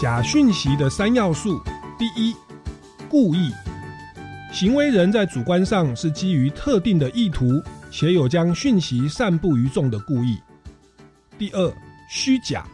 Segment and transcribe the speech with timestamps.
[0.00, 1.60] 假讯息的三要素：
[1.98, 2.34] 第一，
[3.06, 3.52] 故意，
[4.50, 10.38] 行为人在主观上是基于特定的意图，且有将讯息散布于众的故意；
[11.36, 11.70] 第二，
[12.08, 12.66] 虚假，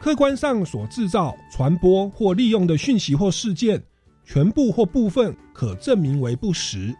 [0.00, 3.78] 客观上所制造、传播或利用的讯息或事件，
[4.24, 6.94] 全部或部分可证明为不实；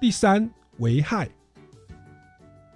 [0.00, 1.28] 第三，危害，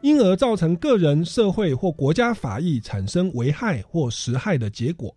[0.03, 5.17] 因而造成个人、社会或国家法益产生危害或实害的结果。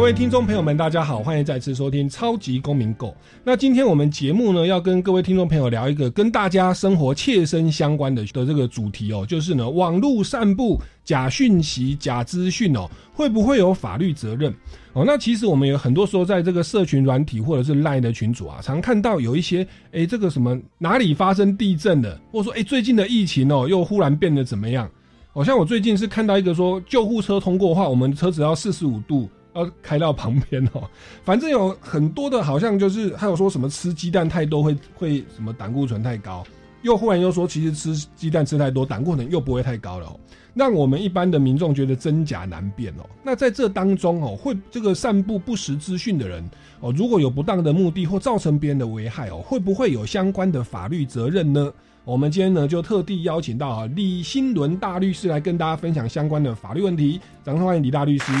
[0.00, 3.08] 各位听众朋友们，大家好，欢迎再次收听《超级公民购》。
[3.44, 14.50] 那今天我们节目呢，要跟各位听众朋友聊一个跟大家生活切身相关的的这个主题哦，就是呢，网络散布假讯息、假资讯哦，会不会有法律责任？
[14.94, 24.90] 哦，那其实我们有很多时候在这个社群软体或者是 LINE 的群组啊，常看到有一些，哎，这个什么哪里发生地震了，或者说，哎，最近的疫情哦，又忽然变得怎么样？
[25.34, 29.28] 好像我最近是看到一个说，救护车通过的话，我们车子要四十五度。
[29.54, 30.88] 要开到旁边哦，
[31.24, 36.44] 反正有很多的，好像就是还有说什么吃鸡蛋太多会会什么胆固醇太高，
[36.82, 40.18] 又忽然又说其实吃鸡蛋吃太多胆固醇又不会太高了，
[40.54, 43.02] 让我们一般的民众觉得真假难辨哦。
[43.22, 46.48] 那在这当中哦，会这个散布不实资讯的人
[46.80, 51.72] 哦，如果有不当的目的或造成别人的危害哦，会不会有相关的法律责任呢？
[52.02, 57.20] 我们今天呢，就特地邀请到啊李新伦大律师来跟大家分享相关的法律问题。
[57.44, 58.32] 掌声欢迎李大律师！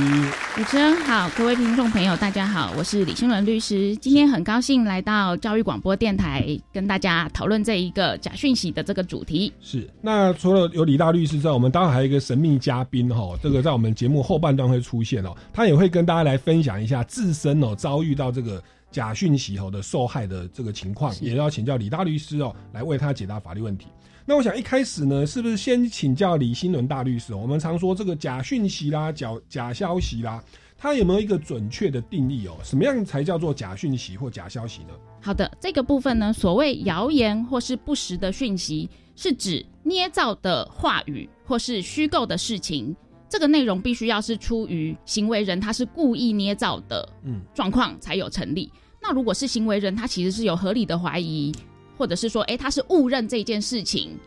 [0.56, 3.94] 主持人好，各位听众朋友，大家好，我是李新伦律师。
[3.96, 9.52] 今天很高兴来到教育广播电台，跟大家讨论这一个假讯息的这个主题。
[9.60, 9.86] 是。
[10.00, 18.62] 那除了有李大律师之外，我们当然还有一个神秘嘉宾哈，这个在我们节目后半段会出现哦，他也会跟大家来分享一下自身哦遭遇到这个。
[18.90, 23.86] 假讯息后的受害的这个情况，也要请教李大律师哦，来为他解答法律问题。
[24.26, 27.34] 那我想一开始呢，是不是先请教李新伦大律师？
[27.34, 30.42] 我们常说这个假讯息啦、假假消息啦，
[30.76, 32.56] 它有没有一个准确的定义哦？
[32.62, 34.90] 什么样才叫做假讯息或假消息呢？
[35.20, 42.94] 好的，这个部分呢，所谓谣言或是不实的讯息，是指捏造的话语或是虚构的事情。
[43.30, 48.70] 这个内容必须要是出于行为人他是故意捏造的，嗯，状况才有成立。
[49.00, 51.54] 那如果是行为人他其实是有合理的怀疑，
[51.96, 54.18] 或者是说，哎，他是误认这件事情，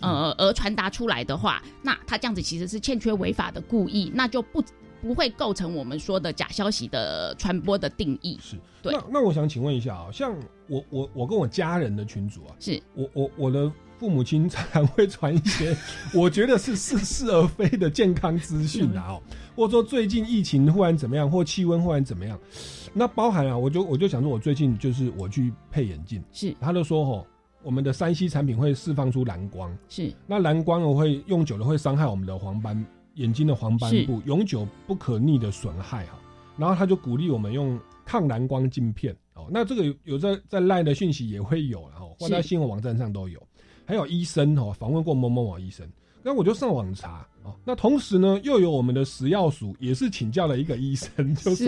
[0.00, 4.62] 呃，而传达出来的话，那他这样子其实是欠缺违法的故意，那就不
[5.02, 8.38] 不会构成我们说的假消息的传播的定义。
[8.40, 8.94] 是，对。
[8.94, 10.32] 那那我想请问一下啊，像
[10.68, 13.70] 我我我跟我家人的群组啊，是我我我的。
[14.02, 15.76] 父母亲常常会传一些
[16.12, 19.22] 我觉得是似是而非的健康资讯啊，哦，
[19.54, 22.36] 或者说最近疫情忽然怎么样，或气温忽然怎么样，
[22.92, 27.24] 那包含啊，我就我就想说，我最近就是我去配眼镜，是，他就说哦，
[27.62, 32.84] 我们的三 C 产品会释放出蓝光，是，那蓝光我会用久了会伤害我们的黄斑
[33.14, 36.18] 眼睛的黄斑部，永久不可逆的损害哈，
[36.58, 39.46] 然后他就鼓励我们用抗蓝光镜片哦。
[39.48, 43.40] 那这个有有在在 LINE 的讯息也会有，然后或在是新闻网站上都有。
[43.92, 45.86] 还有医生哦，访问过某某某医生，
[46.22, 47.54] 那我就上网查哦。
[47.64, 51.66] 那同时呢，又有我们的食药署也是请教了一个医生， 就说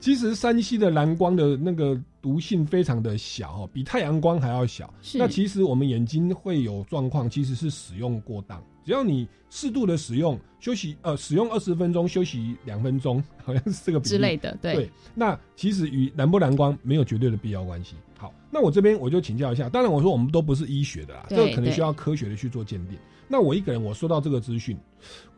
[0.00, 4.92] 其实山西的蓝光的那个毒性非常的小哦，比太阳光还要小。
[5.02, 8.62] 是那其实我们眼睛会有状况，其实是使用过当。
[8.84, 17.96] 只要你适度的使用，休息呃使用二十分钟，休息两分钟， 好像是这个比例之类的，对，对，那其实与蓝不蓝光没有绝对的必要关系。
[18.16, 22.96] 好，那我这边我就请教一下，当然我说我们都不是医学的啦，这个可能需要科学的去做鉴定。
[23.28, 24.78] 那我一个人我收到这个资讯，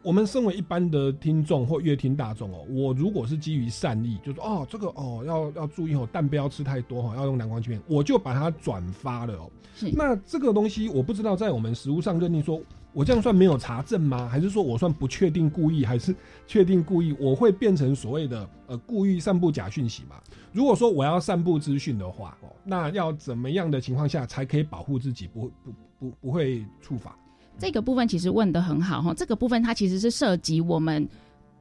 [0.02, 9.50] 我们身为一般的听众或乐听大众哦，我如果是基于善意，就说哦这个哦要要注意哦，蛋不要吃太多哈、要用蓝光镜片，我就把它转发了哦。
[9.94, 12.61] 那这个东西我不知道在我们实物上认定说，
[12.93, 14.29] 我这样算没有查证吗？
[14.29, 16.14] 还是说我算不确定故意，还是
[16.46, 17.14] 确定故意？
[17.19, 20.17] 我会变成所谓的呃故意散布假讯息嘛？
[20.52, 27.17] 如果说我要散布资讯的话，哦，那要怎么样的情况下才可以保护自己不不不不会触法？
[27.58, 31.06] 这个部分其实问的很好哈，这个部分它其实是涉及我们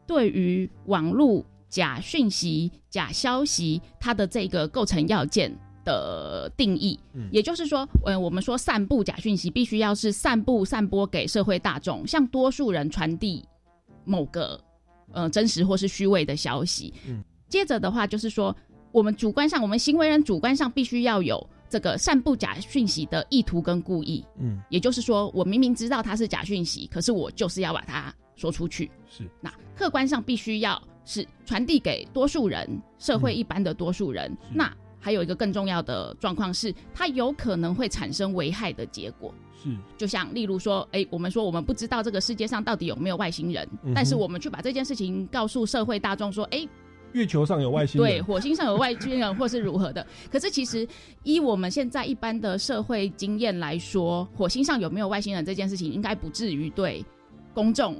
[0.05, 5.51] 对于网络假讯息、假消息它的这个构成要件
[5.83, 6.99] 的定义。
[7.13, 13.43] 嗯也就是说，呃，我们说散布假讯息必须要是散布、散播给社会大众，向多数人传递
[14.05, 14.59] 某个
[15.11, 16.93] 呃真实或是虚伪的消息。
[17.07, 18.55] 嗯，接着的话就是说，
[18.91, 24.25] 我们主观上，我们行为人主观上必须要有这个散布假讯息的意图跟故意。
[24.39, 28.89] 嗯，也就是说，我明明知道它是假讯息，可是我就是要把它说出去。
[29.09, 34.29] 是那客观上必须要是传递给多数人，社会一般的多数人。
[34.49, 39.33] 是那还有一个更重要的状况是，它有可能会产生危害的结果。
[39.61, 46.67] 是就像例如说，哎，我们说我们不知道这个世界上到底有没有外星人，嗯但是我们去把这件事情告诉社会大众说，哎，
[47.13, 50.05] 月球上有外星人对，火星上有外星人或是如何的。
[50.31, 50.87] 可是其实
[51.23, 57.03] 依我们现在一般的社会经验来说，火星上有没有外星人这件事情，应该不至于对
[57.53, 57.95] 公众。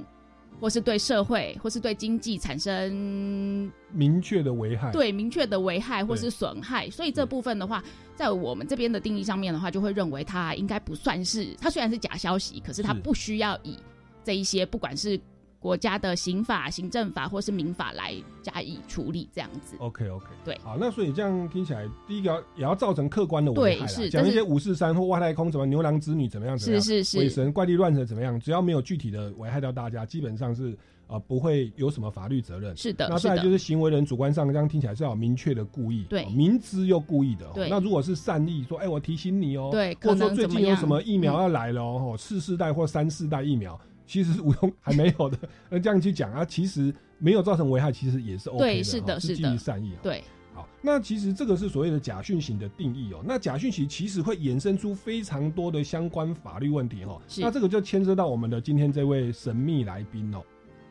[0.60, 4.90] 或是对社会，或是对经济产生明确的危害。
[4.90, 7.80] 对明确的危害或是损害，所以这部分的话，
[8.16, 13.78] 在我们这边的定义上面的话，就会认为它应该不算是，它虽然是假消息，可是它不需要以
[14.24, 15.16] 这一些不管是
[15.60, 19.76] 国家的刑法、行政法或是民法来加以处理，这样子。
[19.78, 20.56] OK OK，对。
[20.62, 30.78] 好，那所以这样听起来，第一个要也要造成客观的危害啦对是讲一些五四三或外太空怎么牛郎织女怎么样怎么样，是是是，鬼神怪力乱神怎么样，只要没有具体的危害到大家，基本上是
[31.08, 32.76] 呃不会有什么法律责任。
[32.76, 36.22] 是的，那再来就是行为人主观上，这样听起来是要有明确的故意，对。
[36.24, 37.52] 哦明知又故意的哦。
[37.54, 37.68] 对。
[37.68, 43.78] 那如果是善意，说，哎，我提醒你哦，对可或者说最近有什么疫苗要来了哦，次世代或三世代疫苗，
[44.08, 45.38] 其实是无用还没有的，
[45.68, 49.98] 那这样去讲啊，其实没有造成危害，其实也是 OK 对的，是的是的哦是基于善意哦。
[50.02, 50.24] 对，
[50.54, 53.20] 好，那其实这个是所谓的假讯息的定义哦。
[53.24, 57.20] 那假讯息其实会衍生出非常多的相关法律问题哦。
[57.28, 60.42] 是那这个就牵涉到我们的今天这位神秘来宾哦。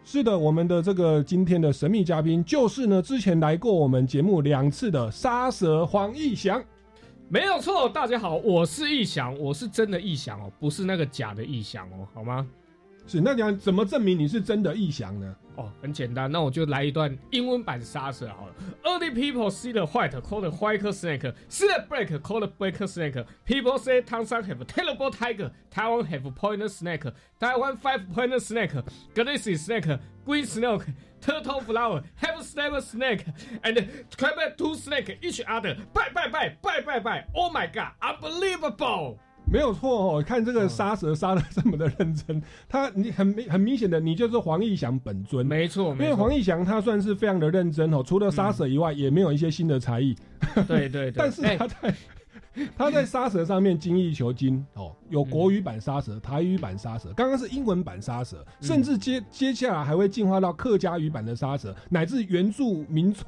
[0.04, 6.64] 是的，我们的这个今天的神秘嘉宾就是呢，之前来过我们节目两次的杀蛇黄义翔。
[7.30, 12.48] 没有错，大家好，我是义翔，我是真的义翔哦，不是那个假的义翔哦，好吗？
[13.08, 15.36] 是，那你要怎么证明你是真的义祥呢？
[15.56, 18.54] 哦，很简单，那我就来一段英文版杀蛇好了。
[18.84, 23.26] Early people see the white called the white snake, see the black called the black snake.
[23.46, 27.06] People say Tangshan have terrible tiger, Taiwan have poisonous snake,
[27.40, 28.74] Taiwan five poisonous snake,
[29.16, 29.88] galaxy snake,
[30.26, 30.84] green snake,
[31.22, 33.26] turtle flower, have snake snake,
[33.64, 35.76] and crab two snake each other.
[35.94, 37.26] Bye bye bye bye bye bye.
[37.34, 39.18] Oh my god, unbelievable!
[39.52, 40.54] 没有错哦，看这嗯。
[40.54, 45.46] 个杀蛇杀的这么的认真，他你很明很明显的，你就是黄义翔本尊。
[45.46, 50.16] 没错，因为黄义翔他算是非常的认真哦，除了杀蛇以外，也没有一些新的才艺。
[50.68, 51.58] 对对对， 但是哎。
[51.58, 51.96] 他在、
[52.76, 58.68] 他在杀蛇上面精益求精哦，有国语版杀蛇、台语版杀蛇，刚刚是英文版杀蛇，嗯。
[58.68, 63.24] 甚至接接下来还会进化到客家语版的杀蛇，乃至原住民族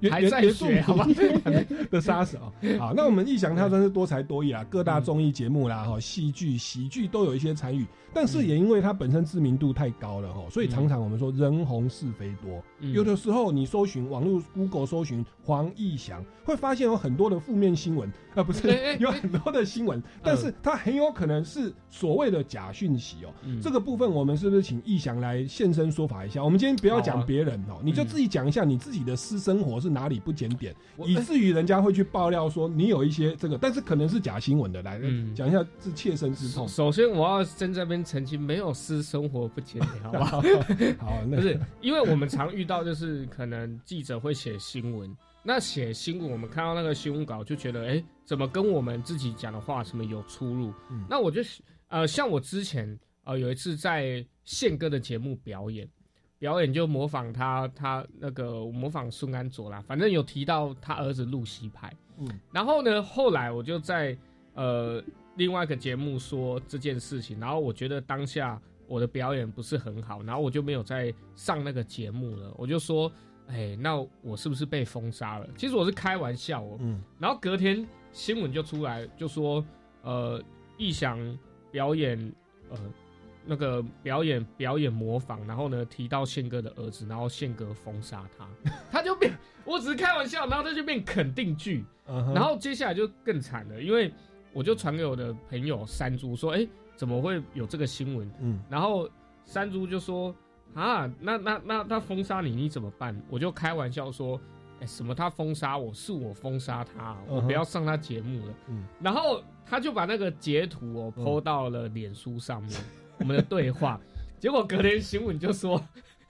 [0.00, 1.04] 原还在原原住学好吧？
[1.04, 2.38] 民版的的杀蛇。
[2.38, 2.52] 啊。
[2.78, 12.62] 好，那我们义祥他真是多才多艺啊，各大综艺节目啦、哈戏剧、喜剧都有一些参与，但是也因为他本身知名度太高了哈，所以常常我们说人红是非多。
[12.80, 12.92] 嗯。
[12.92, 23.32] 有的时候你搜寻网络 Google 搜寻黄义祥，会发现有很多的负面新闻，啊不是有很多的新闻，但是他很有可能是所谓的假讯息哦。
[23.44, 26.42] 嗯这个部分我们是不是请易翔来现身说法一下？
[26.42, 36.66] 我们今天不要讲别人哦，你就自己讲一下你自己的私生活是哪里不检点，我以至于人家会去爆料说你有一些这个，但是可能是假新闻的，来嗯讲一下是切身之痛。
[36.68, 40.40] 首先，我要在这边澄清，没有私生活不检点， 好不好？
[40.98, 50.72] 好，那不是，因为我们常遇到，就是可能记者会写新闻，那写新闻，我们看到那个新闻稿就觉得，哎、怎么跟我们自己讲的话什么有出入？
[50.90, 51.40] 嗯那我就
[51.88, 55.88] 呃，像我之前呃有一次在宪哥的节目表演，
[56.38, 61.90] 表演就模仿他他那个模仿孙安佐啦，反正有提到他儿子露西派。
[62.18, 64.16] 嗯然后呢，后来我就在
[64.54, 65.02] 呃
[65.36, 72.52] 另外一个节目说这件事情，然后我觉得当下我的表演不是很好，然后我就没有再上那个节目了。
[72.58, 73.10] 我就说，
[73.50, 75.46] 哎，那我是不是被封杀了？
[75.56, 76.76] 其实我是开玩笑哦。
[76.80, 79.64] 嗯然后隔天新闻就出来，就说
[80.02, 80.42] 呃，
[80.78, 81.18] 易翔
[81.70, 82.32] 表演
[82.70, 82.78] 呃
[83.44, 88.48] 那个表演表演模仿，然后呢提到宪哥的儿子，然后宪哥封杀他，
[88.90, 89.32] 他就变，
[89.64, 91.84] 我只是开玩笑，然后他就变肯定句。
[92.06, 94.12] 然后接下来就更惨了，因为
[94.52, 96.66] 我就传给我的朋友山猪说，哎，
[96.96, 98.30] 怎么会有这个新闻？
[98.40, 99.08] 嗯然后
[99.44, 100.34] 山猪就说
[100.74, 103.14] 啊，那那那他封杀你，你怎么办？
[103.28, 104.40] 我就开玩笑说，
[104.80, 108.54] 哎，什么他封杀我，是我封杀他，我不要上他节目了。
[108.68, 112.80] 嗯然后他就把那个截图哦嗯 PO 到了脸书上面，
[113.18, 114.00] 我们的对话。
[114.38, 115.82] 结果隔天新闻就说，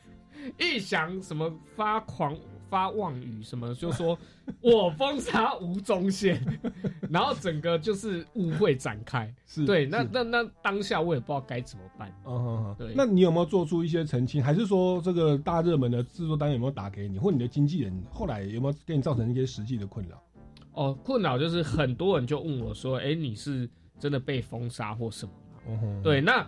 [0.59, 2.35] 一翔什么发狂
[2.71, 4.17] 发妄语什么，就说
[4.63, 6.41] 我封杀吴宗宪，
[7.11, 9.33] 然后整个就是误会展开。
[9.45, 12.15] 是对，那是那那当下我也不知道该怎么办。
[12.25, 14.43] 嗯对那你有没有做出一些澄清？
[14.43, 20.23] 还是说这个大热门的制作单位有没有打给你，或你的经纪人后来有没有给你造成一些实际的困扰？
[20.73, 26.47] 哦，困扰就是很多人就问我说：“哎、你是真的被封杀或什么吗嗯，？”对，那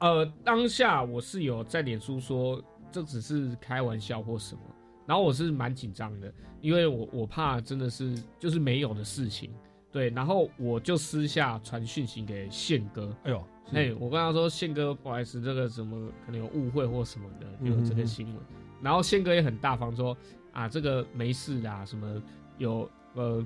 [0.00, 2.62] 呃，当下我是有在脸书说
[2.92, 4.60] 这只是开玩笑或什么，
[5.08, 9.50] 然后我是蛮紧张的，因为我我怕真的是就是没有的事情。
[9.90, 13.74] 对，然后我就私下传讯息给宪哥，哎呦，是。
[13.74, 18.36] 嘿，我跟他说，宪哥，不好意思，这个什么可能有误会或什么的，嗯有这个新闻。
[18.82, 20.14] 然后宪哥也很大方说，
[20.52, 22.22] 啊，这个没事啦，什么
[22.58, 23.44] 有呃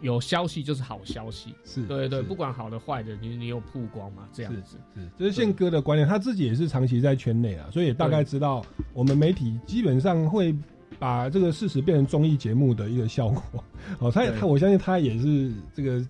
[0.00, 4.76] 有消息就是好消息，是，对对，不管好的坏的，你你有曝光嘛，这样子。
[4.92, 10.52] 是，这是宪哥的观念，他自己也是长期在圈内啊，所以也大概知道我们媒体基本上会
[10.98, 13.42] 把这个事实变成综艺节目的一个效果。
[14.00, 16.04] 哦，他也他，我相信他也是这个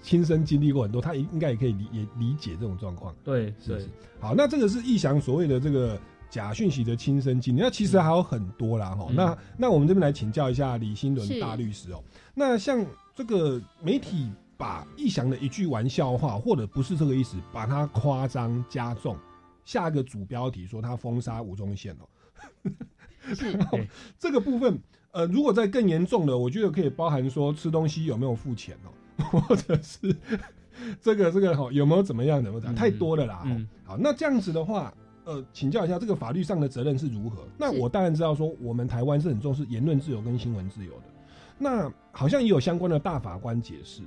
[0.00, 3.14] 亲身经历过很多，他应该也可以理也理解这种状况。
[3.24, 3.88] 对对是是，
[4.20, 12.02] 好，那这个是易翔所谓的这个假讯息的亲身经历，那其实还有很多啦哈、嗯那那我们这边来请教一下李新伦大律师哦。
[12.34, 19.16] 那像这个媒体把易翔的一句玩笑话，或者不是这个意思，把它夸张加重，
[19.64, 22.70] 下个主标题说他封杀吴宗宪哦。
[24.18, 24.78] 这个部分，
[25.12, 28.90] 呃，如果在更严重的，我觉得可以包含说吃东西有没有付钱哦，
[29.40, 30.14] 或者是
[31.00, 33.42] 这个这个哈有没有怎么样怎么样，嗯太多了啦。
[33.46, 34.92] 嗯好，那这样子的话，
[35.24, 37.46] 呃，请教一下这个法律上的责任是如何？
[37.58, 41.02] 那我当然知道说，我们台湾是很重视言论自由跟新闻自由的。
[41.58, 44.02] 那好像也有相关的大法官解释。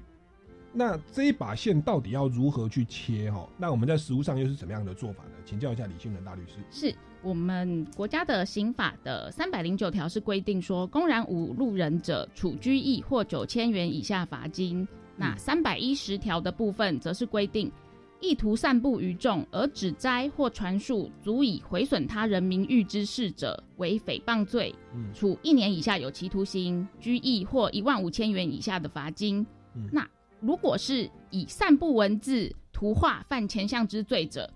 [0.74, 3.30] 那这一把线到底要如何去切？
[3.30, 5.32] 哈，那我们在实务上又是怎么样的做法呢？
[5.44, 6.54] 请教一下李新仁大律师。
[6.72, 14.88] 是我们国家的刑法的三百零九条是规定说，公然侮辱人者，处拘役或九千元以下罚金。
[15.16, 17.72] 那三百一十条的部分则是规定，
[18.20, 29.46] 意图散布于众而指摘或传述足以毁损他人名誉之事者，为诽谤罪，嗯处一年以下有期徒刑、拘役或一万五千元以下的罚金。
[29.76, 30.08] 嗯那
[30.40, 34.52] 如果是以散布文字、图画犯前项之罪者，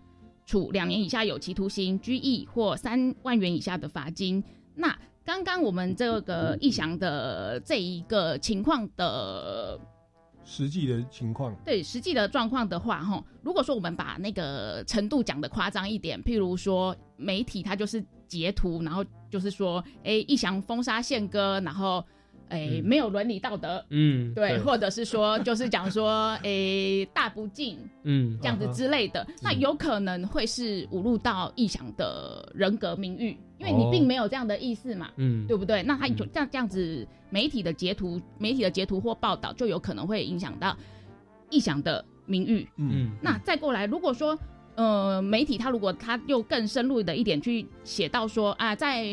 [0.46, 4.44] 处两年以下有期徒刑、拘役或三万元以下的罚金。
[4.76, 9.80] 那刚刚我们这个义祥的这一个情况的
[10.44, 22.06] 实际的情况，对实际的状况的话，哈，如果说我们把那个程度讲的夸张一点，譬如说媒体它就是截图，然后就是说，哎，义祥封杀宪哥，然后，
[22.50, 22.84] 哎，嗯。
[22.86, 28.38] 没有伦理道德，嗯，对，或者是说就是讲说， 哎，大不敬嗯。
[28.42, 33.90] 这样子之类的，那有可能会是侮辱到臆想的人格名誉，因为你哦。
[33.92, 35.10] 并没有这样的意思嘛。
[35.18, 35.46] 嗯。
[35.48, 35.82] 对不对？
[35.84, 36.30] 那他就嗯。
[36.34, 40.76] 这样这样子，媒体的截图、媒体的截图或报道，就有可能会影响到
[41.52, 42.68] 臆想的名誉。
[42.78, 43.12] 嗯嗯。
[43.22, 44.38] 那再过来，如果说
[44.76, 49.06] 呃，媒体他如果他又更深入的一点去写到说啊，在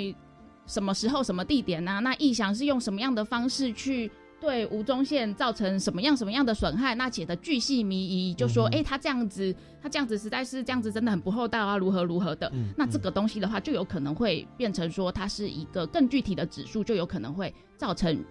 [0.66, 6.95] 什么时候、什么地点呢、那臆想是用什么样的方式去对吴宗宪造成什么样什么样的损害？
[6.97, 12.50] 那写的巨细靡遗，就说哎、他这样子，他这样子实在是这样子，真的很不厚道啊，如何如何的。
[12.54, 18.25] 嗯那这个东西的话，就有可能会变成说它是一个更具体的指数，就有可能会造成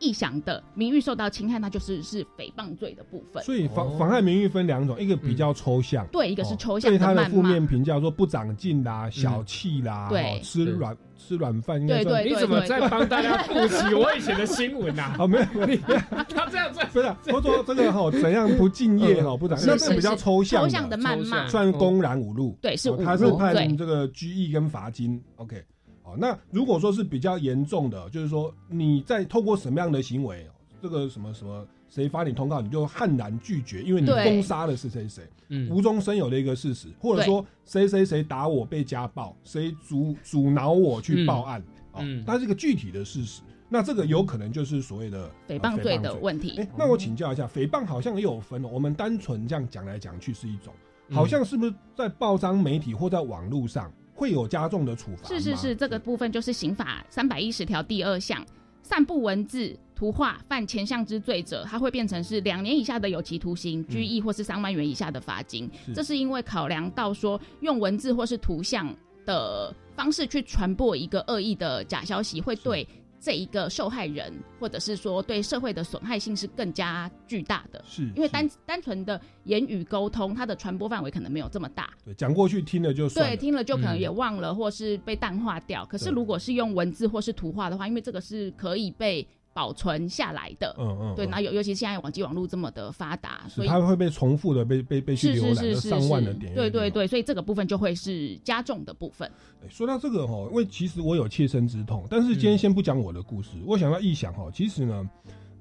[0.00, 3.42] 臆想的名誉受到侵害，那就是是诽谤罪的部分。
[3.44, 3.96] 所以妨哦。
[3.98, 6.56] 妨害名誉分两种，一个比较抽象，对，一个是哦。
[6.58, 15.14] 抽象对他的负面，评价说不长进啦、小气啦，对哦吃软吃软饭，对对你怎么在帮大家复习我以前的新闻呐？
[15.18, 15.80] 哦，没有，没有。
[16.34, 25.62] 他这样子，不是，我说这个哈怎样不敬业哈，不长，是那这个比较抽象抽象的谩骂，算公然侮辱，对，是他是判，这个拘役跟罚金，OK，
[26.08, 30.46] 好，那如果说是比较严重的，就是说你在透过什么样的行为，
[30.80, 41.60] 这个什么什么，谁发你通告，你就悍然拒绝，因为你封杀的是谁谁，嗯无中生有的一个事实，或者说谁谁谁打我被家暴，谁阻阻挠我去报案，
[41.92, 46.14] 哦嗯，它是一个具体的事实，那这个有可能就是所谓的诽谤罪的。
[46.14, 46.68] 问题哎、。
[46.74, 48.68] 那我请教一下，诽谤好像也有分哦。
[48.72, 50.72] 我们单纯这样讲来讲去是一种，
[51.08, 55.28] 嗯好像是不是在报章媒体或在网络上会有加重的处罚？
[55.28, 58.44] 是是是，，这个部分就是刑法三百一十条第二项，
[58.82, 65.70] 散布文字、图画犯前项之罪者，它会变成是两年以下的有期徒刑、拘役或是三万元以下的罚金。
[65.86, 65.94] 是。
[65.94, 68.92] 这是因为考量到说用文字或是图像
[69.24, 72.84] 的方式去传播一个恶意的假消息，会对
[73.20, 77.82] 这一个受害人或者是说对社会的损害性是更加巨大的。
[77.86, 81.90] 是是因为单单纯的言语沟通，它的传播范围可能没有这么大。
[82.04, 83.36] 对讲过去听了就算对，了。
[83.36, 85.84] 听了就可能嗯也忘了，或是被淡化掉。
[85.86, 89.26] 可是如果是用文字或是图画的话，因为这个是可以被
[89.58, 90.72] 保存下来的。
[90.78, 96.88] 嗯嗯，对，嗯那尤尤其是现在网际网络这么的发达，所以它会被重复的被被被去浏览，上万的点，对对。
[96.88, 99.28] 对，所以这个部分就会是加重的部分。
[99.60, 105.10] 对说到这个哈，因为其实我有切身之痛，但是今天嗯先不讲我的故事，我想要臆想哈，其实呢，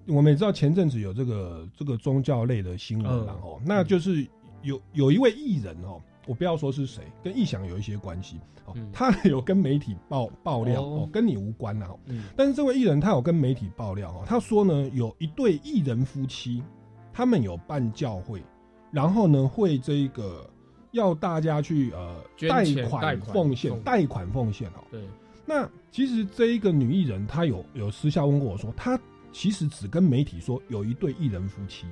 [0.05, 4.27] 我们也知道前阵子有这个这个宗教类的新闻嗯然后那就是
[4.61, 11.01] 有有一位艺人哦，我不要说是谁，跟臆想有一些关系哦嗯，他有跟媒体爆爆料哦。
[11.03, 11.89] 哦，跟你无关啊。
[12.35, 16.61] 但是这位艺人他有跟媒体爆料哦，他说呢，有一对艺人夫妻，
[17.13, 18.43] 他们有办教会，
[18.91, 20.47] 然后呢会这个
[20.91, 22.49] 要大家去呃捐
[22.89, 24.83] 款款奉献奉贷款奉献哦。
[24.91, 25.01] 对，
[25.45, 28.99] 那其实这一个女艺人，她有有私下问过我说，她
[29.31, 31.85] 其实只跟媒体说有一对艺人夫妻，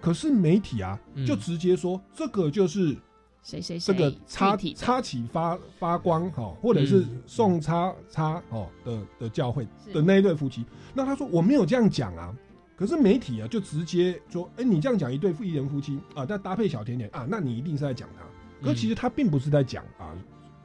[0.00, 1.26] 可是媒体啊嗯。
[1.26, 2.96] 就直接说这个就是
[3.42, 10.64] 谁谁谁这个插具体的插起发发光哈，或者是嗯送叉叉哦的的教会的那一对夫妻。
[10.94, 12.32] 那他说我没有这样讲啊，
[12.76, 18.24] 可是媒体啊就直接说，哎、你这样讲一对艺人夫妻啊，但搭配小甜甜啊，那你一定是在讲他。
[18.64, 20.14] 可其实他并不是在讲啊，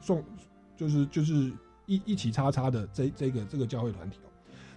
[0.00, 0.22] 送
[0.76, 1.52] 就是就是
[1.86, 4.30] 一一起叉叉的这这个这个教会团体哦。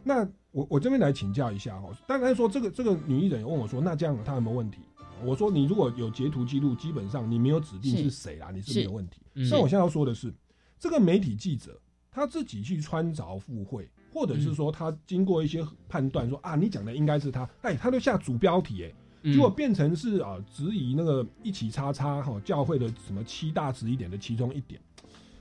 [0.04, 4.80] 那我我这边来请教一下哦，当然说这个这个女艺人也问我说，那这样他有没有问题？
[5.24, 9.22] 我说你如果有截图记录，基本上你没有指定是是谁啦，你是没有问题。
[9.36, 10.34] 嗯那我现在要说的是，
[10.78, 11.80] 这个媒体记者
[12.12, 24.82] 他自己去穿凿附会，或者是说他经过一些判断说啊，你讲的应该是他，哎，他就下主标题，哎，嗯结果变成是啊，质疑那个一起叉叉哈教会的什么七大指一点的其中一点。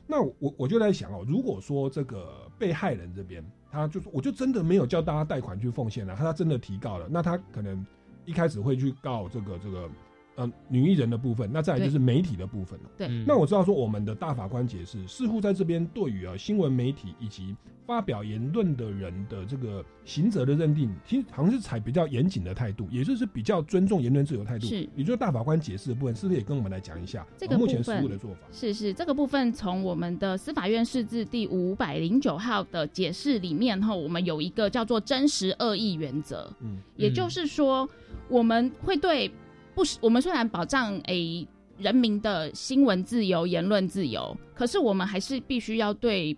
[0.07, 7.85] 那我我就在想哦，如果说这个被害人这边，他就是我就真的没有叫大家贷款去奉献了，他真的提告了，那他可能
[8.31, 9.91] 一开始会去告这个这个
[10.37, 12.91] 呃女艺人的部分，那再来就是媒体的部分了。
[12.97, 17.55] 对嗯那我知道说，我们的大法官解释似乎在这边对于啊新闻媒体以及
[17.87, 24.67] 发表言论的人的这个刑责的认定，其实好像是采比较严谨的态度，也就是比较尊重言论自由态度。
[24.67, 28.41] 是也就是大法官解释的部分，是不是也跟我们来讲一下这个呃目前实务的做法？
[28.53, 37.89] 是是，这个部分从我们的司法院释字第五百零九号的解释里面后，我们有一个叫做真实恶意原则，嗯，也就是说，
[38.29, 39.29] 我们会对
[39.81, 41.47] 不，我们虽然保障诶
[41.79, 46.37] 人民的新闻自由、言论自由，可是我们还是必须要对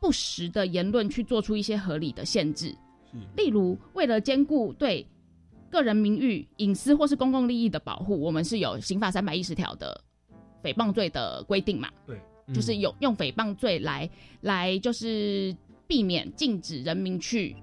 [0.00, 2.76] 不实的言论去做出一些合理的限制。
[3.08, 5.06] 是例如，为了兼顾对
[5.70, 10.02] 个人名誉、隐私或是公共利益的保护，我们是有刑法三百一十条的
[10.60, 11.88] 诽谤罪的规定嘛？
[12.04, 17.54] 对，嗯就是有用诽谤罪来来就是避免禁止人民去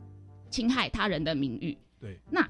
[0.50, 1.78] 侵害他人的名誉。
[2.00, 2.48] 对，那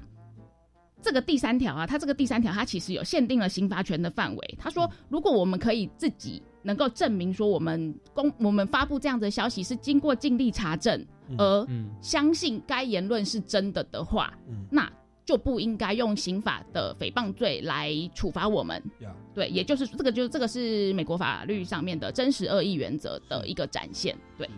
[1.02, 4.54] 这个第三条啊，它这个第三条它其实有限定了刑罚权的范围。
[4.58, 14.90] 他说，如果我们可以自己能够证明说我们公我们发布这样子的消息是经过尽力查证，嗯而嗯相信该言论是真的的话，嗯那
[15.24, 18.82] 就不应该用刑法的诽谤罪来处罚我们。
[19.00, 24.16] 呀，对，也就是这个，就是这个是美国法律上面的真实恶意原则的一个展现。
[24.36, 24.48] 对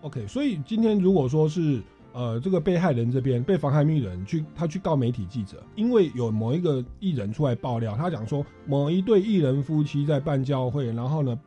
[0.00, 1.82] ，OK，所以今天如果说是
[2.16, 11.38] 呃这个被害人这边被妨害名誉人去他去告媒体记者，因为有某一个艺人出来爆料，他讲说某一对艺人夫妻在办教会，然后呢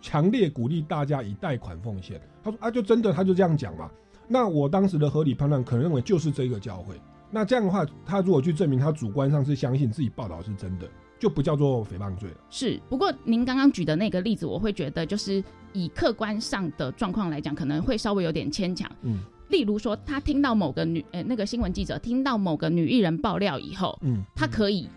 [0.00, 2.18] 强烈鼓励大家以贷款奉献。
[2.42, 3.90] 他说啊，就真的他就这样讲嘛。
[4.26, 6.98] 那我当时的合理判断可能认为就是这个教会。
[7.30, 12.36] 那这样的话，他如果去证明他主观上是相信自己报道是真的，就不叫做诽谤罪了。
[12.48, 18.90] 是，不过您刚刚举的那个例子，我会觉得就是以客观上的状况来讲，可能会稍微有点牵强。
[19.02, 24.88] 嗯例如说，他听到某个女呃那个新闻记者听到某个女艺人爆料以后，嗯，他可以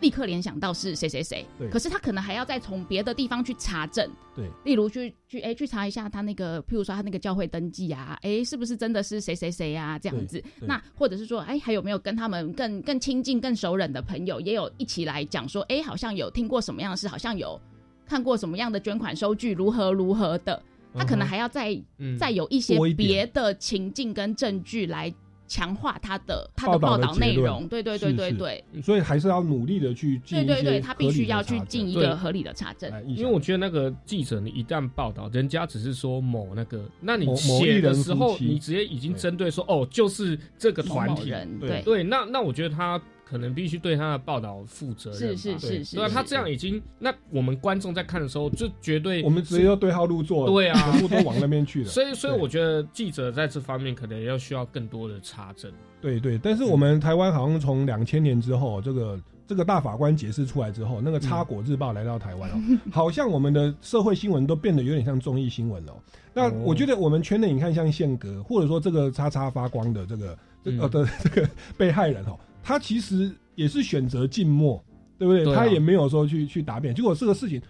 [0.00, 10.42] 立刻联想到是谁谁谁对，可是他可能还要再从别的地方去查证，对，例如去去哎去查一下他那个，譬如说他那个教会登记啊，哎是不是真的是谁谁谁啊这样子？
[10.60, 17.58] 那或者是说，哎还有没有跟他们更更亲近、更熟稔的朋友，也有一起来讲说，哎好像有听过什么样的事，好像有
[18.06, 20.62] 看过什么样的捐款收据，如何如何的，
[20.94, 25.12] 他可能还要再、嗯再有一些别的情境跟证据来
[25.46, 27.68] 强化他的他的报道内容。
[27.68, 28.64] 对对对是是对。
[28.72, 28.82] 对。
[28.82, 31.68] 所以还是要努力的去进一些对对对，他必须要去合理的查证。
[31.68, 33.04] 进一个合理的查证。
[33.06, 41.30] 因为我觉得那个记者，你一旦报道，人家只是说某那个，那你写的时候，你直接已经针对说，哦，就是这个团体，
[41.60, 41.68] 对。
[41.68, 45.36] 对，对，那那我觉得他可能必须对他的报道负责任吧。
[45.36, 51.88] 是是是是，对啊，他这样已经，那我们观众在看的时候，就绝对我们直接要对号入座，对啊全部都往那边去了。
[51.88, 55.72] 所以所以我觉得记者在这方面可能要需要更多的查证。
[56.00, 62.54] 对对，但是我们台湾好像从两千年之后，这个这个大法官解释出来之后，那个《插果日报》来到台湾哦，
[62.92, 65.92] 好像我们的社会新闻都变得有点像综艺新闻哦。
[66.34, 74.82] 那哦我觉得我们圈内你看像宪哥，或者说这个叉叉发光的这个这嗯呃的这个被害人哦，他其实也是选择静默，
[75.18, 75.44] 对不对？
[75.44, 75.56] 对啊。
[75.56, 77.60] 他也没有说去去答辩，结果这个事情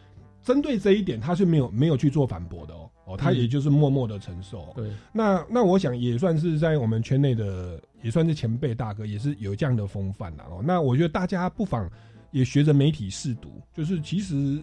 [0.43, 10.45] 针对这一点，他是没有没有去做反驳的哦，哦，他嗯也就是默默的承受哦、对，那那我想也算是在我们圈内的，也算是前辈大哥，也是有这样的风范啦。
[10.49, 11.91] 哦，那我觉得大家不妨
[12.31, 14.63] 也学着媒体试读，就是其实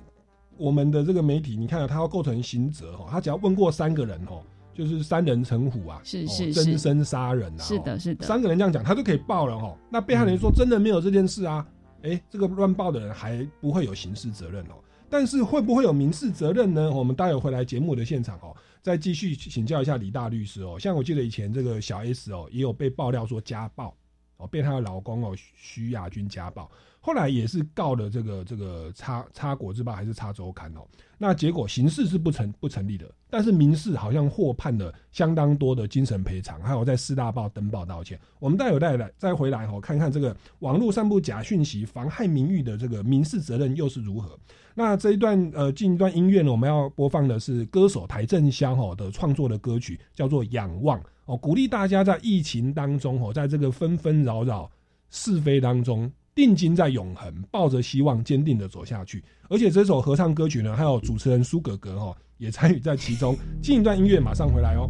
[0.58, 9.78] 我们的这个媒体，你看、啊、它要构成刑责哈，他只要问过三个人哦，就是三人成虎啊，哦是是是真身杀人啊，哦是的，是的，三个人这样讲，他都可以报了哈。
[9.90, 11.66] 那被害人说真的没有这件事啊，
[12.04, 14.76] 哎、这个乱报的人还不会有刑事责任哦。
[15.10, 16.90] 但是会不会有民事责任呢？
[16.90, 20.80] 我们待会回来节目的现场哦，再继续请教一下李大律师哦。
[20.80, 23.94] 像我记得以前这个小 S 哦，也有被爆料说家暴
[24.38, 26.72] 哦，被她的老公哦徐亚军家暴，
[27.04, 30.82] 后来也是告了这个这个插插果日报还是插周刊哦。
[31.18, 38.20] 那结果刑事是不成不成立的，但是民事好像获判了相当多的精神赔偿，还有在四大报登报道歉。
[38.40, 44.38] 我们待会再来再回来哦，看看这个网络散布假讯息妨害名誉的这个民事责任又是如何。
[44.74, 54.70] 那这一段呃进一段音乐呢，我们要播放的是歌手邰正宵哦的创作的歌曲，叫做《仰望》哦，鼓励大家在疫情当中哦，在这个纷纷扰扰
[55.10, 56.12] 是非当中。
[56.42, 59.24] 定睛在永恒，抱着希望，坚定的走下去。
[59.48, 63.38] 而且这首合唱歌曲呢，还有主持人苏格格哦，也参与在其中。
[63.62, 64.90] 进一段音乐，马上回来哦。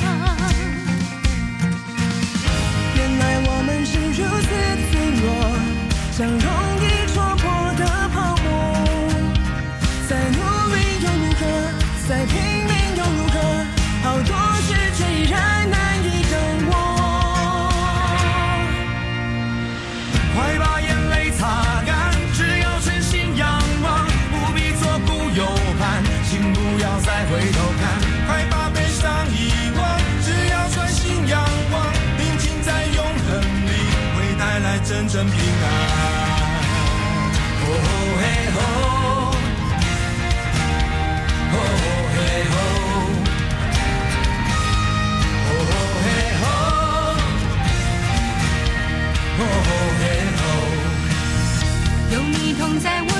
[3.21, 4.49] 原来我们是如此
[4.89, 5.29] 脆弱，
[6.11, 6.41] 相容
[34.91, 35.65] 真正平安。
[37.63, 37.65] 哦
[38.19, 38.23] 嘿
[38.55, 38.59] 吼，
[41.53, 41.55] 哦
[42.13, 42.17] 嘿
[42.51, 42.53] 吼，
[45.47, 45.49] 哦
[46.03, 46.05] 嘿
[46.41, 46.43] 吼，
[49.39, 49.41] 哦
[49.97, 50.03] 嘿
[50.35, 50.41] 吼。
[52.11, 53.11] 有你同在，我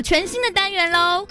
[0.00, 1.26] 有全新的单元喽。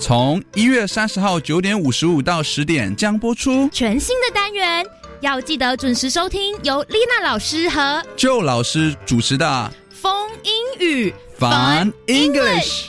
[0.00, 4.82] 从一月三十号九点五十五到十点将播出全新的单元，
[5.20, 10.10] 要记得准时收听，由丽娜老师和旧老师主持的风
[10.42, 12.88] 英语 Fun English。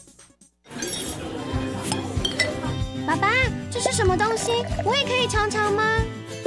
[3.91, 4.51] 是什么东西？
[4.85, 5.83] 我也可以尝尝吗？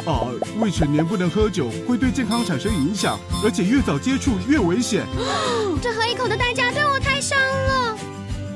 [0.06, 0.24] 啊，
[0.58, 5.04] 未成年不能喝酒，会对健康产生影响，而且越早接触越危险。
[5.82, 7.98] 这喝一口的代价对我太伤了。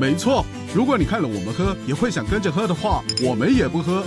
[0.01, 0.43] 没错，
[0.75, 4.07] 如果你看了我们喝，也会想跟着喝的话，我们也不喝。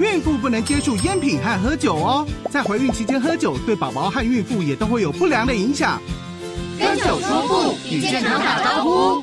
[0.00, 6.00] 孕妇不能接触烟品和喝酒哦，在怀孕期间喝酒，对宝宝和孕妇也都会有不良的影响。
[6.78, 9.22] 跟酒说不，与健康打招呼。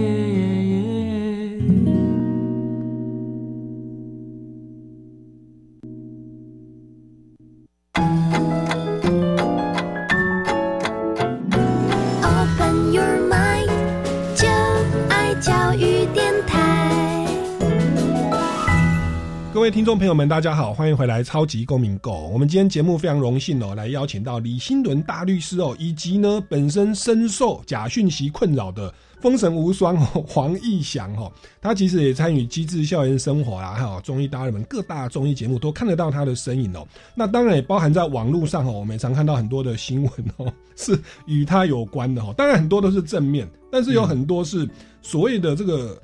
[19.61, 22.11] 各位听众朋友们，大家好，欢迎回来《超级公民狗》。
[22.29, 36.83] 我们今天节目非常荣幸哦，来邀请到李新伦大律师哦，以及呢本身深受假讯息困扰的封神无双哦 黄义祥哦，他其实也参与《机智校园生活》啦，还有综艺大热门各大综艺节目都看得到他的身影哦。
[37.13, 42.33] 那当然也包含在网络上哦，我们也常看到很多的新闻哦， 是与他有关的哦。
[42.35, 44.67] 当然很多都是正面，但是有很多是
[45.03, 45.95] 所谓的这个。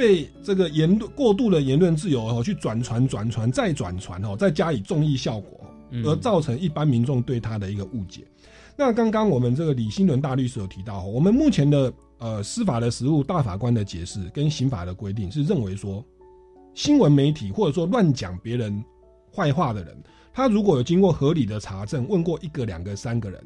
[0.00, 5.60] 被这个言论过度的言论自由哦，去转传、转传再转传哦，再加以综艺效果，
[6.06, 8.26] 而造成一般民众对他的一个误解。
[8.78, 16.02] 那刚刚我们这个李新伦大律师有提到，我们目前的呃司法的实务大法官的解释跟刑法的规定是认为说，
[16.72, 18.82] 新闻媒体或者说乱讲别人
[19.36, 19.94] 坏话的人，
[20.32, 23.38] 他如果有经过合理的查证，问过一个、两个、三个人，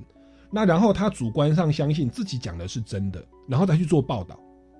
[0.52, 4.38] 那然后他主观上相信自己讲的是真的，然后再去做报道。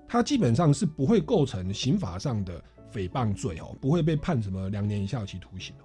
[0.08, 2.62] 他基本上是不会构成刑法上的
[2.92, 5.84] 诽谤罪哦，不会被判什么两年以下有期徒刑哦。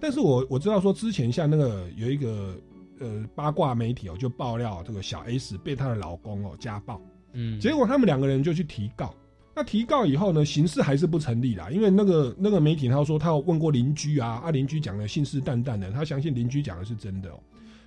[0.00, 2.54] 但是我我知道说之前像那个有一个
[3.00, 7.00] 呃八卦媒体哦，就爆料这个小 S 被她的老公哦家暴，
[7.32, 9.14] 嗯，结果他们两个人就去提告。
[9.56, 17.38] 那提告以后呢，刑事还是不成立啦，因为那个那个媒体他说他有问过邻居啊，啊邻居讲的信誓旦旦的，他相信邻居讲的是真的哦。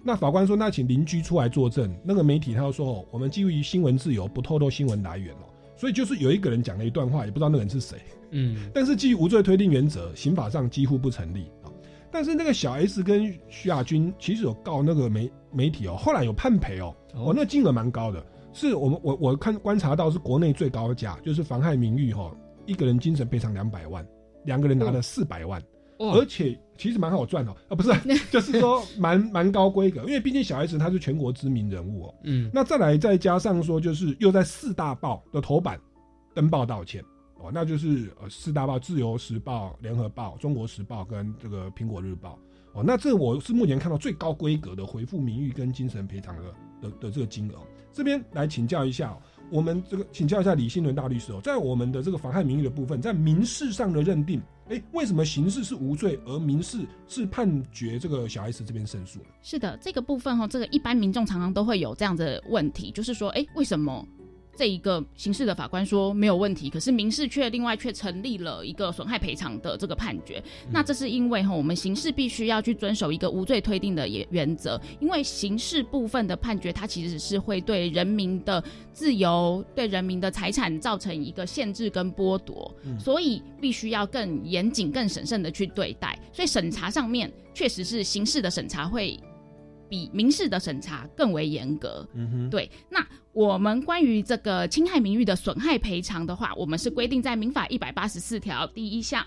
[0.02, 1.94] 那法官说，那请邻居出来作证。
[2.06, 5.46] 那个媒体他说哦，我们基于新闻自由，不透露新闻来源哦。
[5.78, 7.98] 所以就是有一个人讲了一段话，也不知道那个人是谁。
[8.32, 11.44] 嗯， 但是基于无罪推定原则，刑法上几乎不成立。
[11.64, 11.72] 啊。
[12.10, 22.34] 但是那个小 S 跟徐亚军其实有告那个媒媒体哦，后来有判赔哦，哦，那金额蛮高的，是我们我我看观察到是国内最高价，就是妨害名誉哈，
[22.66, 24.08] 一个人精神赔偿两百万，
[24.46, 25.62] 两个人拿了四百万，
[26.00, 27.92] 而且其实蛮好赚哦，啊不是，
[28.32, 35.80] 就是说蛮蛮高规格，因为毕竟小 S 他是全国知名人物哦，嗯，那再来再加上说就是又在四大报的头版
[36.34, 37.04] 登报道歉。
[37.40, 42.40] 哦，那就是呃四大报《自由时报》《联合报》《中国时报》跟这个《苹果日报》
[42.80, 46.44] 哦，那这我是目前看到最高规格的回复名誉跟精神赔偿的
[46.82, 47.54] 的的这个金额。
[47.94, 49.16] 这边来请教一下，
[49.50, 59.26] 我们这个请教一下李新伦大律师哦，在我们的这个妨害名誉的部分，在民事上的认定，哎，为什么刑事是无罪，而民事是判决这个小 S 这边胜诉了？
[59.42, 64.06] 是的，这个部分哈，这个一般民众常常都会有这样的问题，就是说，哎，为什么？
[64.58, 70.44] 这一个刑事的法官说没有问题，可是民事却另外却成立了一个损害赔偿的这个判决。
[70.72, 86.18] 那这是因为哈，我们刑事必须要去遵守一个无罪推定的原原则，因为刑事部分的判决它其实是会对人民的自由、对人民的财产造成一个限制跟剥夺，所以必须要更严谨、更审慎的去对待。
[86.34, 89.20] 所以审查上面确实是刑事的审查会。
[89.90, 92.06] 比民事的审查更为严格，
[92.52, 92.70] 对。
[92.90, 93.00] 那
[93.38, 99.24] 我们关于这个侵害名誉的损害赔偿的话，我们是规定在民法一百八十四条第一项，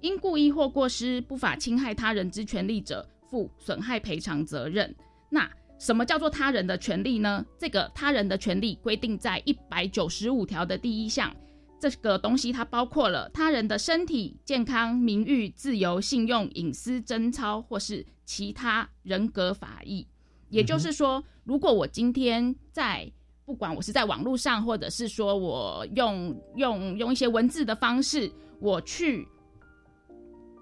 [0.00, 4.92] 因故意或过失不法侵害他人之权利者，负损害赔偿责任。
[5.30, 5.48] 那
[5.78, 7.46] 什么叫做他人的权利呢？
[7.56, 11.32] 这个他人的权利规定在一百九十五条的第一项。
[11.78, 20.04] 这个东西它包括了他人的身体健康、名誉、自由、信用、隐私、贞操，或是其他人格法益。
[20.48, 23.12] 也就是说，如果我今天在
[23.44, 29.26] 不管我是在网络上，或者是说我用用用一些文字的方式，我去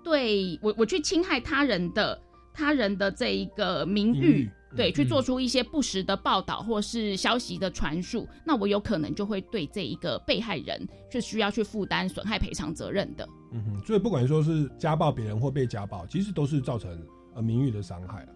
[0.02, 2.20] 对我我去侵害他人的
[2.52, 4.50] 他人的这一个名誉。
[4.76, 13.28] 对，去做出一些不实的报道或是消息的传述，那我有可能就会对这一个被害人是需要去负担损害赔偿责任的。
[13.50, 18.28] 嗯哼，所以不管说是家暴别人或被家暴，其实都是造成呃名誉的伤害了。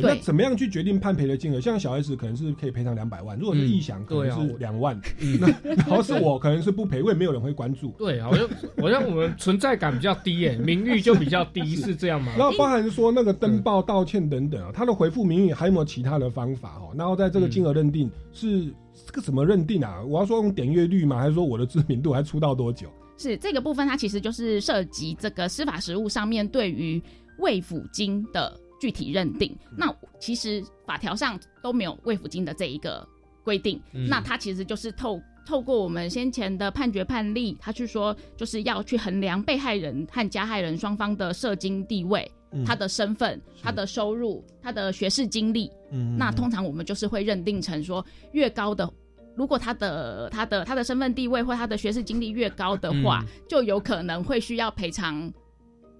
[0.00, 1.60] 对，那怎么样去决定判赔的金额？
[1.60, 5.00] 像小 S 可能是可以赔偿两百万，如果是异想可能是两万，
[5.40, 7.90] 那 然后是我可能是不赔，因为没有人会关注。
[7.98, 8.48] 对，好像
[8.80, 12.32] 好像我们存在感比较低耶， 名誉就比较低，是这样吗？
[12.38, 16.94] 然后包含说那个登报道歉等等啊，他的回复名誉还有没有其他的方法哦？
[16.96, 18.66] 然后在这个金额认定是
[19.06, 20.02] 这个怎么认定啊？
[20.02, 21.18] 我要说用点阅率吗？
[21.18, 22.88] 还是说我的知名度还出道多久？
[23.16, 27.02] 是这个部分，它其实就是涉及这个司法实务上面对于
[27.38, 28.52] 慰抚金的。
[28.78, 33.06] 具体认定，那其实法条上都没有慰抚金的这一个
[33.44, 42.30] 规定，那他其实就是透透过我们先前的判决判例，他去说就是要去衡量被害人和加害人双方的社经地位、
[42.66, 45.70] 他的身份、他的收入、他的学士经历，
[46.16, 48.88] 那通常我们就是会认定成说越高的，
[49.34, 55.32] 如果他的他的他的身份地位或他的学士经历越高的话，就有可能会需要赔偿。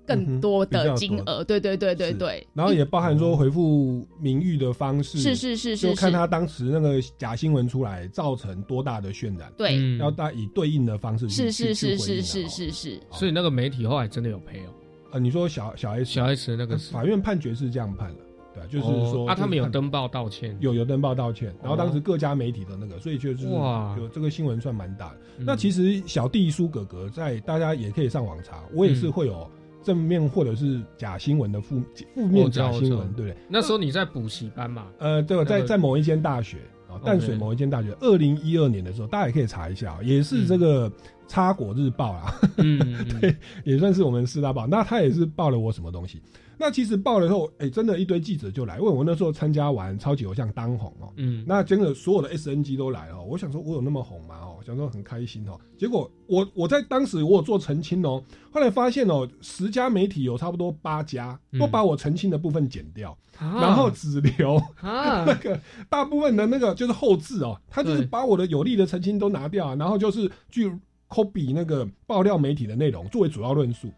[0.08, 14.70] 更多的金额，对对对对对，然后也包含说回复名誉的方式，是是是是，就看他当时那个假新闻出来造成多大的渲染，对，要大以对应的方式是是是是是是是，所以那个媒体后来真的有赔哦，
[15.12, 18.20] 呃，你说小小 S 小 S 那个法院判决是这样判的，
[18.54, 25.16] 对，就是说啊，他们有登报道歉，有有登报道歉，然后当时各家媒体的那个，所以就是哇，有这个新闻算蛮大的。
[25.40, 29.48] 那其实小弟苏哥哥在大家也可以上网查，我也是会有。
[29.82, 31.80] 正面或者是假新闻的负
[32.14, 33.36] 负面假新闻，对不对？
[33.48, 34.86] 那时候你在补习班嘛？
[34.98, 40.90] 呃，对，在在某一间大学啊，淡水某一间大学，二零一二年的时候，大家也可以查一下，也是这个
[41.28, 42.78] 《插果日报》啦，嗯，
[43.20, 44.66] 对，也算是我们四大报。
[44.66, 46.20] 那他也是报了我什么东西？
[46.60, 49.04] 那其实报了以后，哎，真的，一堆记者就来问我。
[49.04, 53.22] 那时候参加完超级偶像当红哦，嗯，那真的所有的 SNG 都来了。
[53.22, 54.40] 我想说，我有那么红吗？
[54.42, 55.56] 哦，想说很开心哦。
[55.78, 70.68] 结果我我在当时我有做澄清哦，后来发现哦，十家媒体有差不多八家都把我澄清的部分剪掉，然后只留 那个大部分的那个就是后置哦，他就是把我的有利的澄清都拿掉，然后就是去
[71.08, 73.88] copy 那个爆料媒体的内容作为主要论述。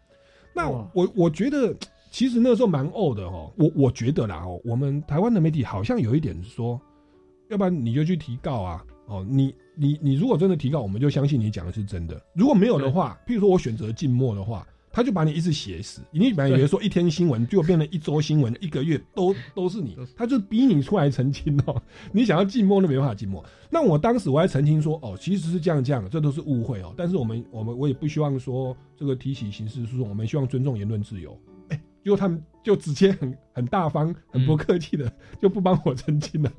[0.53, 1.75] 那我我觉得。
[2.13, 6.77] 其实那时候蛮呕的哦，我我觉得啦哦，我们台湾的媒体好像有一点说，
[7.49, 16.01] 要不然你就去提告啊哦，你你你如果真的提告，我们就相信你讲的是真的；如果没有的话，譬如说我选择静默的话，他就把你一直写死。
[16.11, 21.81] 你本来以为说一天新闻就变成一周新闻，一个月都 都是你，他就逼你出来澄清哦。
[22.11, 23.43] 你想要静默都没办法静默。
[23.69, 26.93] 那我当时我还澄清说哦，其实是这样这样，这都是误会哦。
[26.97, 31.37] 但是我们我们我也不希望说这个提起刑事诉讼，我们希望尊重言论自由。
[32.03, 36.51] 结果他们就直接很很大方、很不客气的就不帮我澄清了。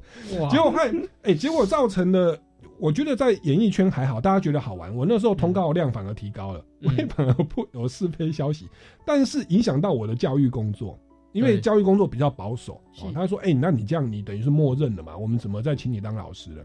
[0.49, 0.89] 结果害
[1.23, 2.39] 哎，结果造成了，
[2.83, 4.93] 我觉得在演艺圈还好，大家觉得好玩。
[4.93, 8.69] 我那时候通告量反而提高了，我也反而不有是非消息，
[9.07, 10.99] 但是影响到我的教育工作，
[11.31, 12.81] 因为教育工作比较保守。
[13.15, 15.17] 他说：“哎，那你这样，你等于是默认了嘛？
[15.17, 16.65] 我们怎么再请你当老师了？”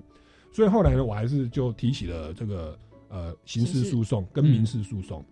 [0.52, 2.76] 所以后来呢，我还是就提起了这个
[3.10, 5.24] 呃刑事诉讼跟民事诉讼。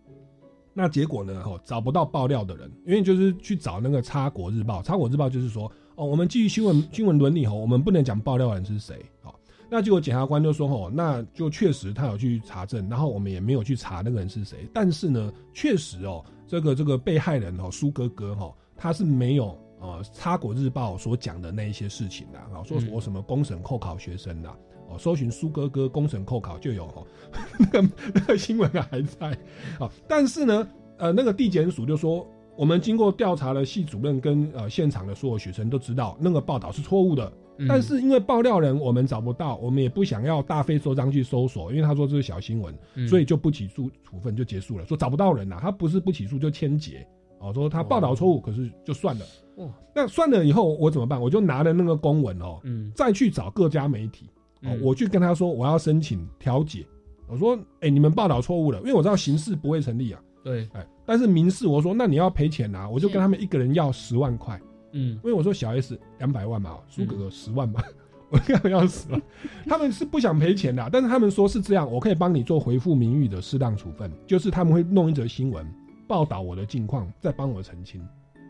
[0.71, 1.41] 那结果呢？
[1.43, 9.34] 哦，找不到爆料的人，因为就是去找那个《插国日报》，《插国日报》就是说，哦，我们基于新闻新闻伦理，哦，我们不能讲爆料人是谁，好，
[9.75, 19.47] 那结果检察官就说，哦，那就确实他有去查证，然后我们也没有去查那个人是谁，但是呢，确实哦，这个这个被害人哦，苏哥哥哈，他是没有
[19.81, 24.49] 呃《插果日报》所讲的那一些事情的，啊，说我什么公审扣考学生的。
[24.87, 27.05] 哦，搜寻苏哥哥公审扣考就有哦，
[27.59, 29.37] 那个那个新闻还在
[29.77, 29.91] 啊。
[30.07, 30.65] 但是呢，
[30.97, 37.33] 呃，那个地检署就说，我们经过调查了，系主任跟呃现场的所有学生都知道那个报道是错误的。
[37.67, 42.73] 但是因为爆料人我们找不到，我们也不想要大费周章去搜索，因为他说这是小新闻，
[43.07, 44.85] 所以就不起诉处分就结束了。
[44.85, 47.05] 说找不到人呐，他不是不起诉就签结。
[47.39, 49.25] 哦，说他报道错误，可是就算了。
[49.55, 51.21] 哦那算了以后我怎么办？
[51.21, 54.25] 我就拿了那个公文哦，嗯，再去找各家媒体。
[54.61, 56.85] 哦嗯，我去跟他说我要申请调解，
[57.27, 64.59] 我说，哎、你们报道错误了，因为我知道刑事不会成立啊，对，哎，但是民事我说那你要赔钱啊，我就跟他们一个人要十万块，
[64.95, 65.11] 嗯。
[65.15, 67.83] 因为我说小 S 两百万嘛，苏哥哥十万嘛，
[68.29, 69.21] 我跟他们要死了，
[69.67, 75.65] 他们是不想赔钱的啊，但是他们说是这样，我可以帮你做回复名誉的适当处分，就是他们会弄一则新闻
[76.07, 78.01] 报道我的近况，再帮我澄清。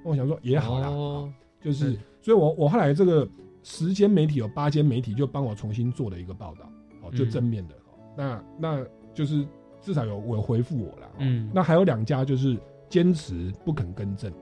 [0.04, 3.28] 我想说也好啦，哦就是对，所以我我后来这个
[3.64, 6.72] 十间媒体有八间媒体就帮我重新做了一个报道，
[7.02, 7.30] 哦，就嗯。
[7.32, 9.46] 正面的，哦那那就是
[9.82, 11.50] 至少有我回复我了，哦嗯。
[11.54, 12.56] 那还有两家就是
[12.88, 14.36] 坚持不肯更正，哦，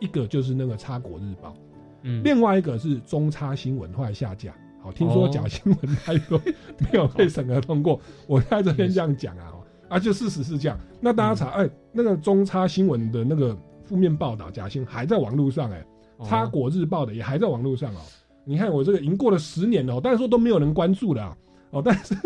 [0.00, 1.54] 一个就是那个插果日报，
[2.02, 4.54] 嗯另外一个是中差新闻，后来下架。
[4.82, 6.40] 好，听说哦假新闻太多
[6.78, 8.00] 没有被审核通过？
[8.26, 10.78] 我在这边这样讲啊，哦啊，就事实是这样。
[11.00, 15.84] 那大家查，嗯哎，那个中差新闻的那个负面报道假新闻还在网络上，哎，
[16.16, 17.98] 哦插果日报的也还在网络上哦。
[18.46, 21.36] 你看我这个已经过了十年了哦，但是说都没有人关注了啊
[21.72, 22.16] 哦，但是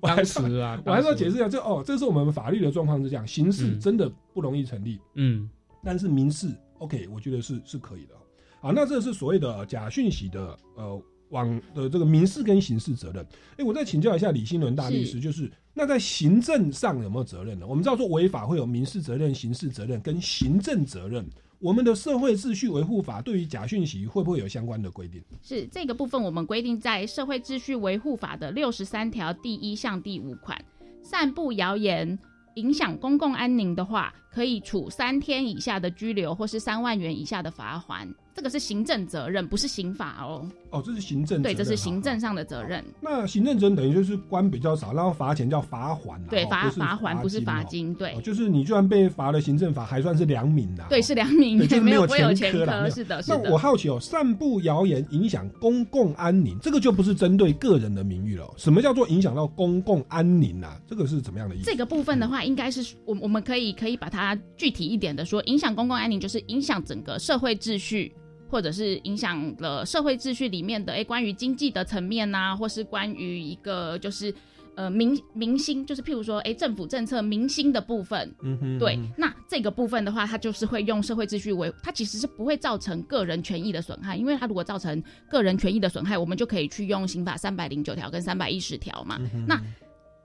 [0.00, 5.48] 我 还当是时啊，我还是要解释一下，这哦，这是我们法律的状况是这样，刑事嗯真的不容易成立，嗯
[5.84, 6.48] 但是民事
[6.82, 8.14] OK，我觉得是是可以的。
[8.60, 13.24] 好，那这是所谓的假讯息的呃网的这个民事跟刑事责任。
[13.56, 17.66] 哎，我再请教一下李新伦大律师，是就是那在行政上有没有责任呢？
[17.66, 21.24] 我们知道说违法会有民事责任、刑事责任跟行政责任。
[21.60, 25.22] 我们的社会秩序维护法对于假讯息会不会有相关的规定？
[25.40, 30.60] 是这个部分，我们规定在《社会秩序维护法》的六十三条第一项第五款，
[31.04, 32.18] 散布谣言
[32.54, 38.08] 影响公共安宁的话，可以处三天以下的拘留或是三万元以下的罚款。
[38.34, 40.46] 这个是行政责任，不是刑法哦。
[40.72, 42.84] 哦，这是行政责对，这是行政上的责任。
[43.00, 50.86] 那行政责任等于就是官比较少，然后罚钱叫罚款啦，对，罚哦不是罚款不是罚金，对哦，就是你就算被罚了行政法，还算是良民啦。
[50.90, 52.72] 对，是良民对，，就是没有前前科啦。
[52.74, 53.62] 没科，有是的，那我。
[53.62, 58.54] 好奇哦，散布谣言影响公共安宁，这个就不是针对个人的名誉了哦。
[58.56, 60.76] 什么叫做影响到公共安宁啊？
[60.84, 61.64] 这个是怎么样的意思？
[61.64, 68.12] 这个部分的话，应该是我我们可以可以把它具体一点的说，影响公共安宁就是影响整个社会秩序，
[68.52, 74.32] 或者是影响了社会秩序里面的诶关于经济的层面呐、或是关于一个就是
[74.74, 78.30] 呃明明星，就是譬如说诶政府政策明星的部分。
[78.42, 89.18] 嗯哼对，那这个部分的话，它就是会用社会秩序为，它其实是不会造成个人权益的损害，因为它如果造成个人权益的损害，我们就可以去用刑法三百零九条跟三百一十条嘛。
[89.46, 89.58] 那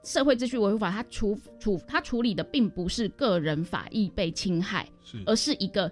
[0.04, 5.90] 社会秩序维护法它处处它处理的并不是个人法益被侵害，是而是一个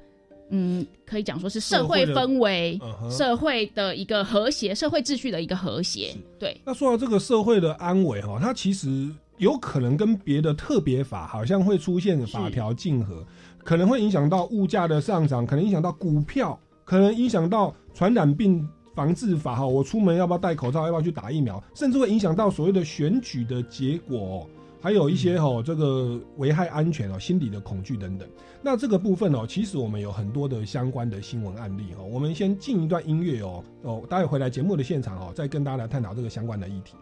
[0.49, 2.79] 嗯，可以讲说是社会氛围、
[3.09, 6.15] 社会的一个和谐、社会秩序的一个和谐。
[6.37, 13.25] 对，那说到这个社会的安危哈，它其实有可能跟别的特别法好像会出现法条竞合，
[13.63, 24.47] 可能会影响到物价的上涨，可能影响到股票，可能影响到传染病防治法哈，我出门要不要戴口罩，要不要去打疫苗，甚至会影响到所谓的选举的结果哦。
[24.86, 28.29] 还有一些哦，这个危害安全哦，心理的恐惧等等。
[28.61, 32.05] 那这个部分哦，其实我们有很多的相关的新闻案例哦。
[32.05, 36.93] 我们先进一段音乐哦，哦，待会回来节目的现场哦，再跟大家来探讨这个相关的议题。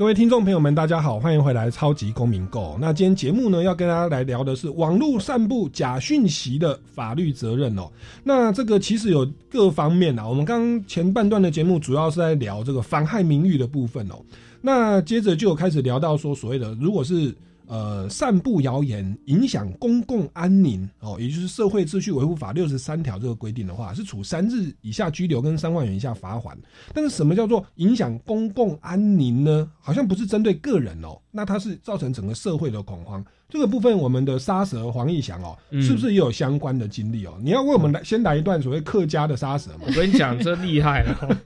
[0.00, 2.74] 各位听众朋友们，大家好，欢迎回来《超级公民购》。
[2.80, 7.82] 那今天节目呢，要跟大家来聊的是网络散布假讯息的法律责任哦。
[8.24, 14.14] 那这个其实有各方面啊，我们刚前半段的节目主要是在聊这个妨害名誉的部分哦。
[14.62, 17.34] 那接着就有开始聊到说，所谓的如果是
[17.70, 26.58] 呃散布谣言影响公共安宁哦，也就是社会秩序维护法六十三条这个规定的话，是处三日以下拘留跟三万元以下罚款。
[26.92, 29.70] 但是什么叫做影响公共安宁呢？
[29.78, 33.24] 好像不是针对个人哦，那它是造成整个社会的恐慌。
[33.48, 37.36] 这个部分，我们的杀蛇黄义祥哦，嗯是不是也有相关的经历哦？
[37.42, 39.86] 你要为我们来先来一段所谓客家的杀蛇嘛？
[39.88, 41.36] 我跟你讲，真厉害了哦，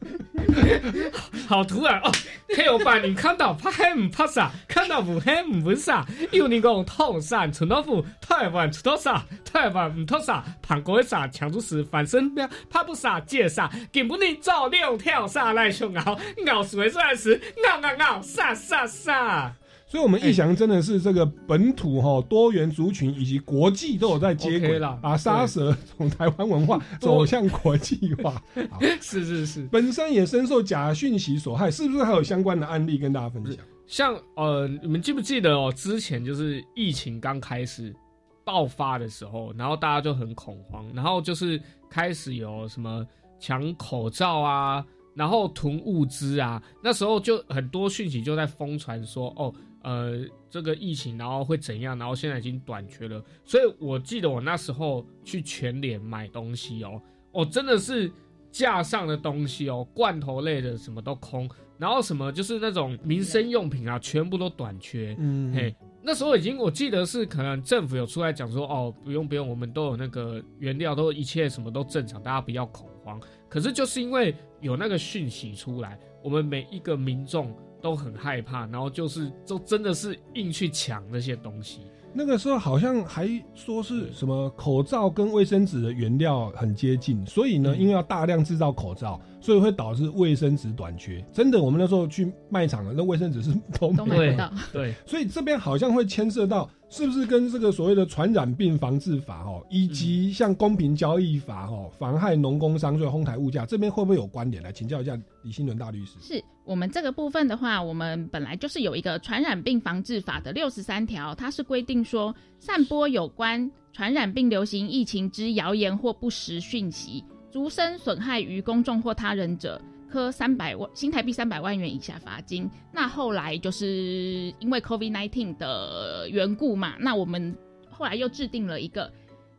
[1.46, 2.12] 好突然哦！
[2.54, 4.50] 黑老板，你看到怕黑唔怕啥？
[4.68, 6.06] 看到唔黑唔本啥？
[6.30, 9.24] 有你讲痛散存到付，台湾出到啥？
[9.50, 10.44] 台湾唔脱啥？
[10.60, 11.26] 旁国的啥？
[11.28, 13.70] 抢住时反身标，怕不啥借啥？
[13.90, 16.18] 根本你照亮跳啥来熊熬，
[16.52, 19.54] 熬水算时，熬熬熬，杀杀杀！
[19.94, 28.42] 所以，我们义祥真的是这个本土哈、多元族群以及国际都有在接轨 OK 啦把杀蛇从台湾文化 走向国际化。
[29.00, 33.64] 是是是，本身也深受假讯息所害，是不是还有相关的案例跟大家分享？
[33.86, 35.72] 像呃，你们记不记得哦？
[35.72, 37.94] 之前就是疫情刚开始
[38.42, 43.06] 爆发的时候，然后大家就很恐慌，然后就是开始有什么
[43.38, 44.84] 抢口罩啊，
[45.14, 53.22] 然后囤物资啊，那时候就很多讯息就在疯传说，哦，呃，这个疫情然后会怎样，然后现在已经短缺了。
[53.44, 57.00] 所以我记得我那时候去全联买东西哦，
[57.32, 58.10] 哦，真的是
[58.50, 65.14] 架上的东西哦，罐头类的什么都空，然后什么就是那种民生用品啊，全部都短缺。
[65.18, 73.20] 嗯，嘿，那时候已经我记得是可能政府有出来讲说，哦，不用不用，我们都有那个原料，都一切什么都正常，大家不要恐慌。
[73.50, 77.54] 可是就是因为有那个讯息出来，我们每一个民众
[77.84, 81.80] 都很害怕，然后就是就真的是硬去抢那些东西。
[82.14, 91.22] 那个时候好像还说是什么口罩跟卫生纸的原料很接近，所以呢，因为要大量制造口罩，所以会导致卫生纸短缺。
[91.30, 94.50] 真的，我们那时候去卖场了，那卫生纸是 都都买不到。
[94.72, 104.62] 对，所以这边好像会牵涉到是不是跟这个所谓的传染病防治法哦，以及像公平交易法哦，妨害农工商税、哄抬物价这边会不会有关联？
[104.62, 106.12] 来请教一下李新伦大律师。
[106.22, 117.22] 是我们这个部分的话，我们本来就是有一个传染病防治法的六十三条，它是规定说，散播有关传染病流行疫情之谣言或不实讯息，
[117.54, 119.80] 足生损害于公众或他人者，
[120.10, 122.68] 科三百万新台币三百万元以下罚金。
[122.90, 127.56] 那后来就是因为 COVID nineteen 的缘故嘛，那我们
[127.88, 129.08] 后来又制定了一个。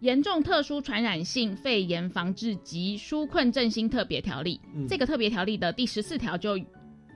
[0.02, 6.58] 严重特殊传染性肺炎防治及纾困振兴特别条例，嗯这个特别条例的第十四条就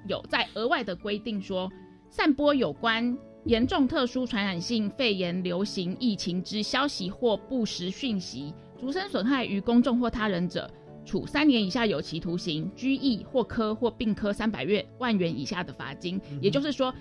[0.07, 1.69] 有在额外的规定说，
[2.09, 10.69] 散播有关严重特殊传染性肺炎流行疫情之消息或不实讯息，足生损害于公众或他人者，
[11.05, 16.19] 处三年以下有期徒刑、拘役或科或并科三百月万元以下的罚金。
[16.41, 16.93] 也就是说，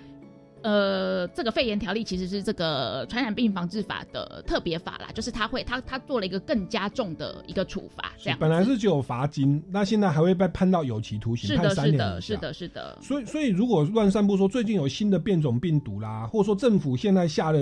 [0.61, 8.37] 呃，这个肺炎条例其实是这个传染病防治法的特别法啦，就是他会它它做了一个更加重的一个处罚，这样。
[8.37, 12.97] 本来是只有罚金，那现在还会被判到有期徒刑，是的，判三是的，年以下是的，是的。
[13.01, 17.59] 所以，所以如果乱散布说最近有新的变种病毒啦，或者说政府现在下了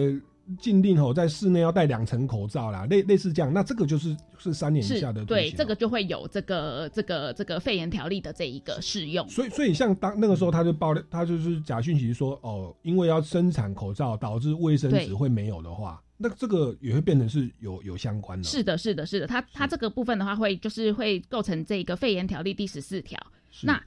[0.59, 9.27] 禁令吼，在室内要戴两层口罩啦，类类似这样，那这个就是是三年以下的对，这个就会有这个这个这个肺炎条例的这一个适用。
[9.27, 18.43] 所以，所以像当那个时候，他就爆料，他就是假讯息说，哦，因为要生产口罩，导致卫生纸会没有的话，那这个也会变成是有有相关的。
[18.43, 23.19] 是的，是的，是的，它它这个部分的话会就是会构成这个肺炎条例第十四条。
[23.63, 23.83] 那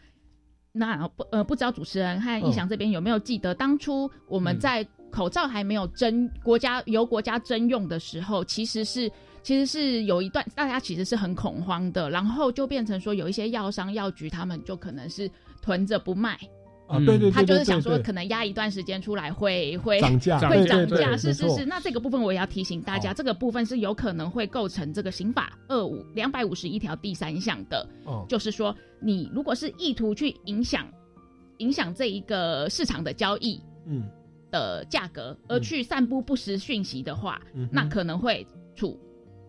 [0.72, 9.10] 那不呃不知道主持人和义祥这边有没有记得，当初我们在口罩还没有征国家由国家征用的时候，其实是
[9.42, 15.30] 其实是有一段大家其实是很恐慌的，然后就变成说有一些药商药局他们就可能是
[15.60, 16.38] 囤着不卖。
[16.86, 21.64] 啊，对对对，他就是对想说，可能压一段时间出来会会涨价会涨价，是是是。
[21.64, 28.26] 那这个部分我也要提醒大家，这个部分是有可能会构成这个刑法二五两百五十一条第三项的，哦。
[28.28, 30.84] 就是说你如果是意图去影响
[31.58, 34.02] 影响这一个市场的交易嗯
[34.50, 38.98] 的价格，而去散布不实讯息的话，嗯那可能会处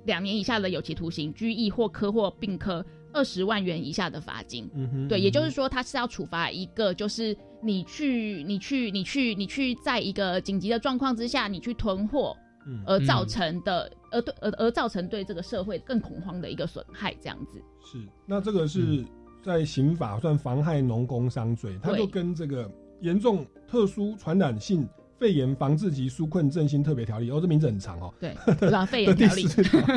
[0.06, 4.70] 两年以下的有期徒刑、拘役或科或并科二十万元以下的罚金。
[4.74, 12.36] 嗯哼对，嗯也就是说，他是要处罚一个，就是你去、你去、你去、你去，在一个紧急的状况之下，你去囤货，
[12.66, 12.82] 嗯。
[12.86, 17.62] 而造成的，而对，而而造成对这个社会更恐慌的一个损害，这样子。
[17.84, 19.06] 是，那这个是
[19.44, 22.72] 在刑法算妨害农工商罪，它就跟这个
[23.02, 24.88] 严重特殊传染性
[25.20, 28.14] 肺炎防治及纾困振兴特别条例，哦，这名字很长哦。
[28.20, 29.46] 对对吧 肺炎条例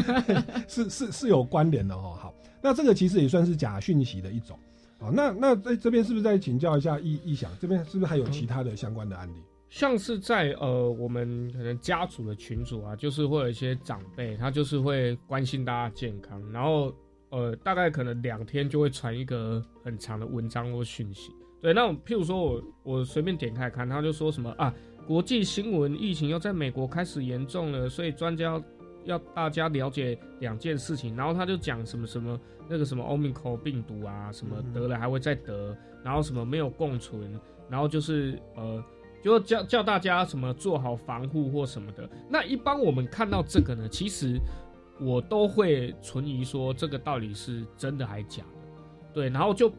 [0.68, 2.16] 是是是有关联的哦。
[2.20, 4.59] 好，那这个其实也算是假讯息的一种。
[4.98, 9.42] 好，那那在这边是不是再请教一下易易想，这边是不是还有其他的相关的案例？
[9.70, 16.94] 像是在呃我们可能家族的群组啊，就是会有一些长辈，他就是会关心大家健康，然后
[17.30, 21.32] 呃大概可能两天就会传一个很长的文章或讯息。
[21.64, 24.70] 对，那种譬如说我我随便点开看，他就说什么啊，
[25.06, 28.62] 国际新闻疫情又在美国开始严重了，所以专家要
[29.04, 32.38] 要大家了解两件事情，然后他就讲什么什么
[32.68, 37.40] 那个什么 Omicron 病毒啊，什么得了还会再得，然后什么没有共存，
[37.70, 38.84] 然后就是呃。
[39.22, 42.06] 就叫叫大家什么做好防护或什么的。
[42.28, 44.38] 那一般我们看到这个呢，其实
[45.00, 48.68] 我都会存疑说这个到底是真的还假的，
[49.14, 49.72] 对，然后就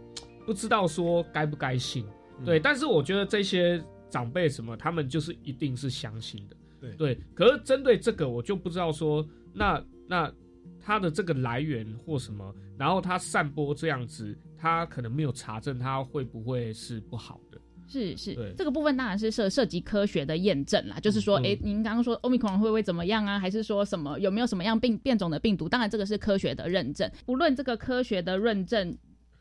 [0.46, 2.06] 不知道说该不该信，
[2.46, 2.60] 对。
[2.60, 7.20] 但是我觉得这些长辈什么，他们就是一定是相信的，对对。
[7.34, 10.32] 可是针对这个，我就不知道说那那
[10.80, 17.60] 他的这个来源或什么，然后他散播这样子，他可能没有查证，他会不会是不好的？
[17.88, 23.40] 是是对，这个部分当然是涉涉及科学的验证啦，就是说，嗯哎、您刚刚说 omicron 会不会怎么样啊？
[23.40, 25.70] 还是说什么有没有什么样病变种的病毒？
[25.70, 28.98] 当然这个是科学的认证，不论这个科学的认证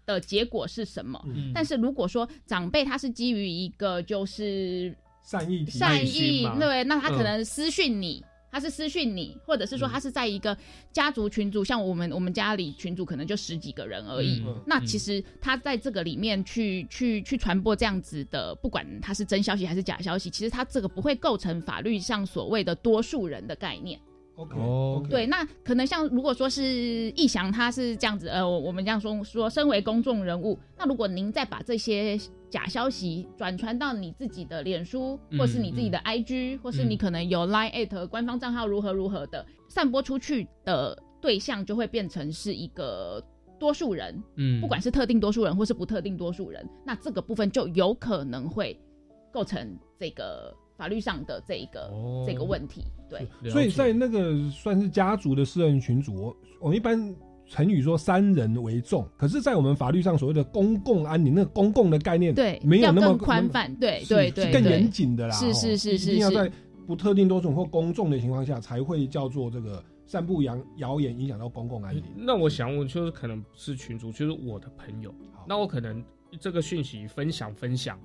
[0.06, 1.22] 的结果是什么。
[1.26, 8.24] 嗯但是如果说长辈他是基于一个就是善意善意，对，那他可嗯能私讯你。
[8.54, 10.56] 他是私讯你，或者是说他是在一个
[10.92, 14.44] 家族群组，像我们我们家里群组可能就十几个人而已。
[14.46, 23.98] 嗯那其实他在这个里面去去去传播这样子的，不管他是真消息还是假消息，其实他这个不会构成法律上所谓的多数人的概念。
[24.36, 25.02] OK，哦。
[25.08, 26.62] 对，那可能像如果说是
[27.12, 32.18] 义祥，他是这样子，呃，我我们这样说说，身为公众人物，那如果您再把这些
[32.50, 43.22] 假消息转传到你自己的脸书，嗯或是你自己的 IG，、或是你可能有 Line at 官方账号如何如何的散播出去的对象，就会变成是一个
[43.58, 44.60] 多数人，嗯。
[44.60, 48.78] 不管是特定多数人或是不特定多数人，那这个部分就有可能会
[49.32, 52.24] 构成这个法律上的这一个、哦。
[52.26, 53.26] 这个问题，对。
[53.50, 57.14] 所以在那个算是家族的私人群组，我我们一般
[57.46, 64.72] 成语说三人为重，可是，在我们法律上所谓的公共安宁，那个公共的概念对，没有那么宽泛，对是对对，是更对。
[64.72, 66.50] 严谨的啦，是哦是是是是一定要在
[66.86, 72.02] 不特定多数或公众的情况下，才会叫做这个散布谣谣言，影响到公共安宁。
[72.16, 75.14] 那我想我，就是可能是群主，就是我的朋友，
[75.46, 76.02] 那我可能
[76.40, 77.98] 这个讯息分享分享，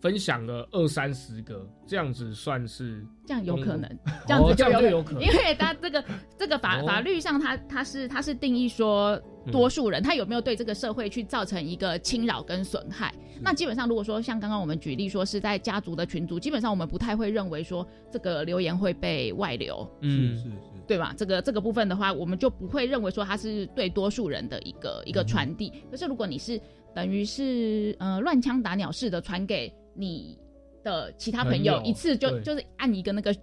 [0.00, 5.22] 分享了二三十个，这样子算是这样有可能，这样子哦这样有就有可能。
[5.22, 6.04] 因为他这个
[6.38, 6.86] 这个法哦。
[6.86, 13.12] 法律上它它是它是定义说嗯多数人他有没有对这个社会去造成一个侵扰跟损害。
[13.40, 19.88] 那基本上如果说像刚刚我们举例说是在家族的群组，基本上我们不太会认为说这个留言会被外流。
[20.00, 20.36] 嗯。
[20.36, 20.50] 是是
[20.86, 21.14] 对吧？
[21.18, 25.70] 这个这个部分的话，我们就不会认为说它是对多数人的一个一个传递。
[25.90, 26.58] 可是如果你是
[26.94, 30.38] 等于是呃乱枪打鸟式的传给你
[30.84, 33.34] 的其他朋友，一次就就是按一个那个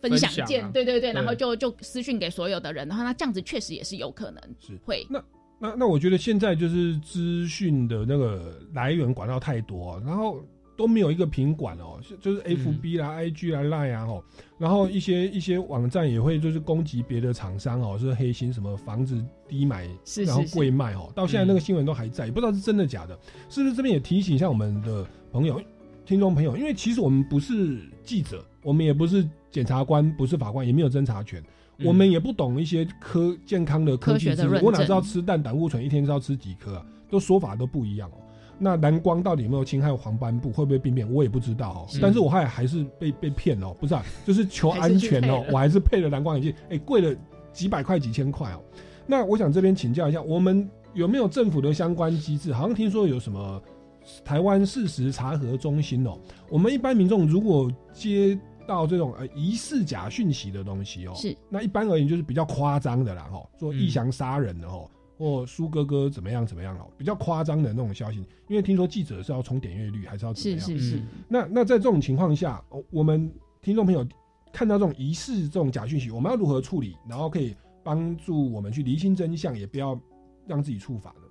[0.00, 4.76] 分享键，对对对，然后就就私讯给所有的人，然后那这样子确实也是有可能是。
[4.84, 5.06] 会。
[5.08, 5.24] 那
[5.58, 10.42] 那那我觉得现在就是资讯的那个来源管道太多，然后
[10.76, 12.56] 都没有一个品管哦，是就是嗯。
[12.56, 14.24] FB 啦、IG 啦、Line 啊吼，
[14.58, 19.86] 然后一些一些网站也会就是攻击别的厂商哦，是黑心什么房子低买
[20.26, 23.16] 然后贵卖哦，到现在那个新闻都还在，也不知道是真的假的，
[23.48, 25.60] 是不是这边也提醒一下我们的朋友、
[26.04, 31.40] 听众朋友，因为其实我们不是记者，我们也不是检察官，不是法官，也没有侦查权。
[31.40, 31.46] 嗯
[31.86, 36.86] 我们也不懂一些科健康的科技的我哪知道吃蛋胆固醇一天是要吃几颗啊？
[37.10, 38.18] 都说法都不一样哦。
[38.56, 41.86] 那蓝光到底有没有侵害黄斑部，会不会病变，我也不知道哦。
[41.88, 47.16] 是但是我还还是被被骗哦，不是啊， 就是求安全哦我还是配了蓝光眼镜，哎，贵了
[47.52, 48.62] 几百块几千块哦。
[49.04, 52.52] 那我想这边请教一下，我们有没有政府的相关机制？
[52.52, 53.60] 好像听说有什么
[54.24, 56.18] 台湾事实查核中心哦。
[56.48, 64.88] 我们一般民众如果接到这种呃疑似假讯息的东西哦，是那一般而言就是比较夸张的啦哈，说义祥杀人的哦，
[65.18, 68.18] 或苏哥哥怎么样怎么样哦，比较夸张的那种消息。
[68.48, 70.60] 因为听说记者是要冲点阅率，还是要怎么样？
[70.60, 73.30] 是是是，那那在这种情况下，哦我们
[73.60, 74.06] 听众朋友
[74.52, 76.96] 看到这种疑似这种假讯息，我们要如何处理？
[77.08, 79.98] 然后可以帮助我们去厘清真相，也不要
[80.46, 81.21] 让自己触法呢？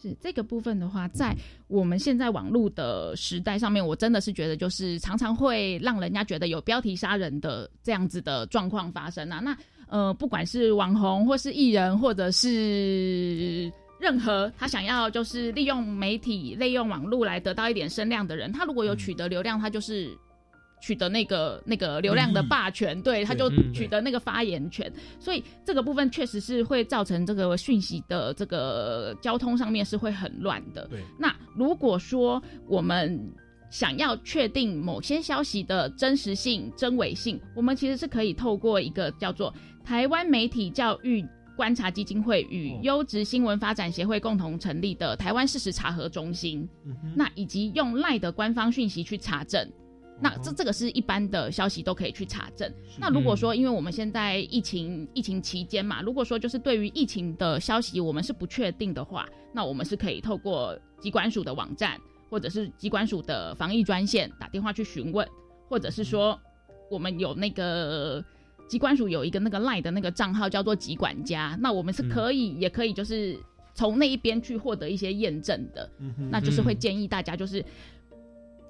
[0.00, 1.36] 是这个部分的话，在
[1.66, 9.40] 我们现在网络的时代上面，我真的是觉得就是常常会让人家觉得有标题杀人的这样子的状况发生啊。
[9.40, 9.56] 那
[9.88, 20.16] 呃，不管是网红或是艺人，或者是任何他想要就是利用媒体、利用网络来得到一点声量的人，他如果有取得流量，他就是。
[20.80, 30.86] 取得那个那个流量的霸权，对，他就取得那个发言权，所以这个部分确实是会造成这个讯息的这个交通上面是会很乱的。
[30.88, 33.20] 对，那如果说我们
[33.70, 39.54] 想要确定某些消息的真实性、真伪性，我们其实是可以透过一个叫做
[39.84, 41.24] 台湾媒体教育。
[41.56, 46.66] 观察基金会与优质新闻发展协会共同成立的台湾事实查核中心，
[47.14, 49.70] 那以及用赖的官方讯息去查证，
[50.20, 52.72] 那这这个是一般的消息都可以去查证。
[52.98, 61.98] 那如果说，因为我们现在疫情疫情期间嘛，如果说就是对于疫情的消息我们是不确定的话，那我们是可以透过机关署的网站
[62.28, 65.26] 或者是机关署的防疫专线打电话去询问，
[65.68, 66.38] 或者是说
[66.90, 68.24] 我们有那个。
[68.68, 73.36] 机关署有一个那个 LINE 的那个账号叫做“疾管家”，那我们是可以，也可以就是
[73.74, 75.90] 从那一边去获得一些验证的。
[76.30, 77.64] 那就是会建议大家就是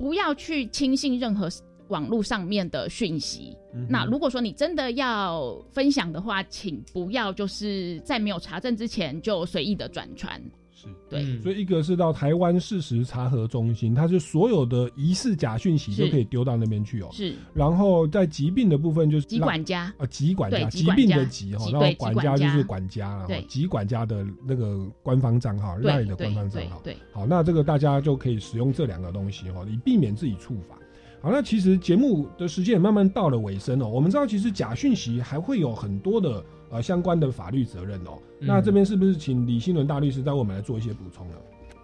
[0.00, 1.46] 不要去轻信任何
[1.88, 3.54] 网络上面的讯息。
[3.86, 10.40] 那如果说你真的要分享的话，请不要就是在没有查证之前就随意的转传。
[10.80, 10.88] 是。
[11.08, 11.42] 对，嗯。
[11.42, 17.08] 所以一个是到台湾事实查核中心，它是所有的疑似假讯息都可以丢到那边去哦。
[17.12, 17.34] 是。
[17.52, 19.92] 然后在疾病的部分就是疾管家。
[19.98, 23.40] 啊，疾管家，疾病的疾哈，然后管家就是管家了对。
[23.40, 26.80] 哈，疾管家的那个官方账号，对赖的官方账号。
[26.82, 26.96] 对对。
[27.12, 30.76] 好，那这个大家就可以使用这两个东西哈，以避免自己触法。
[31.22, 33.86] 好，那其实节目的时间也慢慢到了尾声哦。
[33.88, 38.18] 我们知道，其实假讯息还会有很多的呃相关的法律责任哦。
[38.40, 41.34] 嗯那这边是不是请李新伦大律师再为我们来做一些补充呢？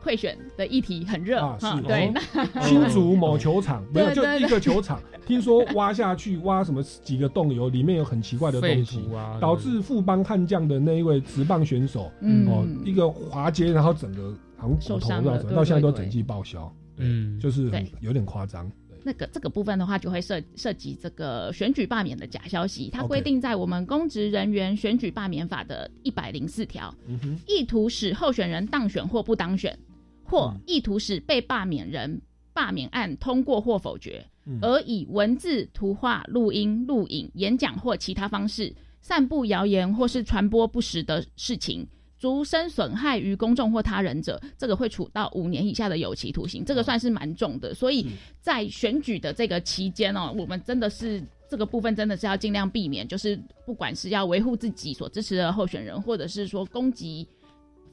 [0.01, 2.12] 贿选的议题很热啊，是，哦对，
[2.62, 9.05] 新竹某球场没有就一个球场，听说挖下去挖什么几个洞有里面有很奇怪的废东西
[9.41, 18.70] 导致富邦悍将的那一位直棒选手，嗯哦，一个滑阶，然后整个好像骨受头到伤到现在都整季报销，嗯，就是很有点夸张。
[19.07, 29.79] 那个这个部分的话，就会涉涉及这个选举罢免的假消息，它规定在我们公职人员选举罢免法的一百零四条，嗯，意图使候选人当选或不当选，
[30.25, 30.61] 或嗯。
[30.67, 32.21] 意图使被罢免人
[32.53, 34.59] 罢免案通过或否决，嗯。
[34.61, 41.87] 而以文字、图画、录音、录影、演讲或其他方式散布谣言或是传播不实的事情。
[42.19, 47.75] 足生损害于公众或他人者，这个会处到五年以下的有期徒刑，这个算是蛮重的。
[47.75, 48.07] 所以
[48.41, 57.27] 在选举的这个期间哦，我们真的是这个部分真的是要尽量避免，就是不管是要维护自己所支持的候选人，或者是说攻击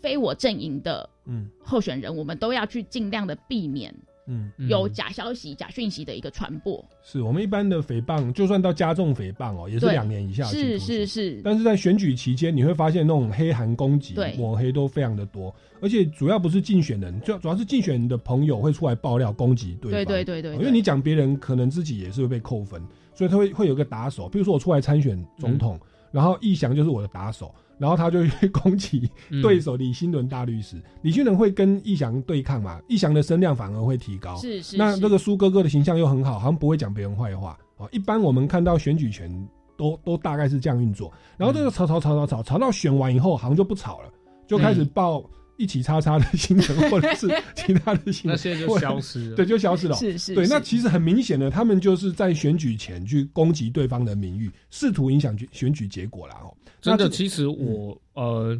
[0.02, 1.50] 非我阵营的嗯。
[1.62, 3.94] 候选人，我们都要去尽量的避免
[4.26, 6.84] 嗯，有假消息、假讯息的一个传播。
[7.02, 19.92] 是我们一般的诽谤，就算到加重诽谤哦，也是两年以下的是是是，但是在选举期间，你会发现那种黑函攻击对、抹黑都非常的多，而且主要不是竞选人，就主要是竞选人的朋友会出来爆料攻击对方。
[19.92, 22.82] 对对对对对因为你讲别人，可能自己也是会被扣分，
[23.14, 24.30] 所以他会会有个打手。
[24.30, 30.80] 比如说我出来参选总统，嗯然后易翔就是我的打手，然后他就去攻击嗯对手李新伦大律师。
[31.02, 32.80] 李新伦会跟易翔对抗嘛？
[32.88, 34.38] 易翔的声量反而会提高。
[34.38, 37.90] 是是是那这个苏哥哥的形象又很好，好像不会讲别人坏话哦。
[37.92, 39.28] 一般我们看到选举权
[39.76, 44.10] 都都大概是这样运作，然后这个吵吵吵吵吵吵到选完以后，好像就不吵了，
[44.46, 45.24] 就开始报
[45.58, 49.36] 一起叉叉的行程或者是其他的行程， 那些就消失了。
[49.36, 49.98] 对，就消失了。
[50.00, 50.36] 对，是是。
[50.36, 56.40] 对那其实很明显的，他们就是在选举前去攻击对方的名誉，试图影响选选举结果啦。
[56.44, 58.60] 哦，真的，其实我、呃，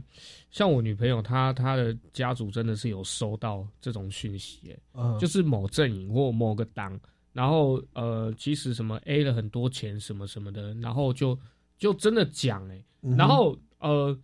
[0.52, 5.18] 像我女朋友，她她的家族真的是有收到这种讯息，哎、嗯。
[5.20, 7.00] 就是某阵营或某个党，
[7.32, 11.38] 然后呃，其实什么 A 了很多钱什么什么的，然后就
[11.78, 14.18] 就真的讲哎、嗯然后呃，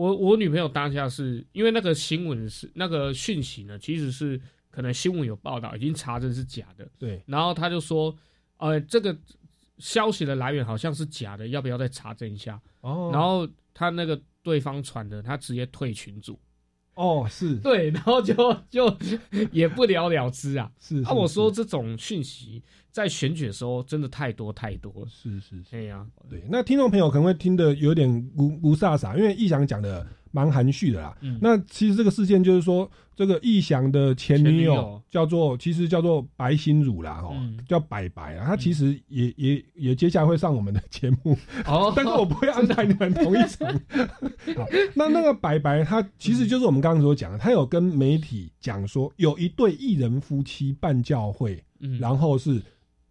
[0.00, 4.40] 我我女朋友当下是因为那个新闻是那个讯息呢，其实是
[4.70, 8.16] 可能新闻有报道，已经查证是假的，对，然后他就说，
[8.56, 9.14] 呃，这个
[9.76, 12.58] 消息的来源好像是假的，要不要再查证一下？
[12.80, 13.10] 哦。
[13.12, 16.40] 然后他那个对方传的，他直接退群组，
[17.00, 18.34] 哦是，对，然后就
[18.68, 18.94] 就
[19.52, 20.70] 也不了了之啊。
[20.78, 25.08] 是啊，我说这种讯息在选举的时候真的太多太多了。
[25.08, 31.16] 是是是，哎呀，对，那听众朋友可能会听得有点咕咕飒飒，因为易翔讲的蛮含蓄的啦。
[31.20, 31.38] 嗯。
[31.40, 37.58] 那其实这个事件就是说，这个义祥的前女友叫做，其实叫做白心如啦，哦，嗯。
[37.68, 41.92] 叫白白啊，她其实也、也也接下来会上我们的节目，哦。
[41.96, 43.68] 但是我不会安排你们同一场。
[44.56, 51.98] 好，那那个白白，他其实就是我们刚刚所讲的，他有跟媒体讲说，有一对艺人夫妻办教会，嗯。
[51.98, 52.62] 然后是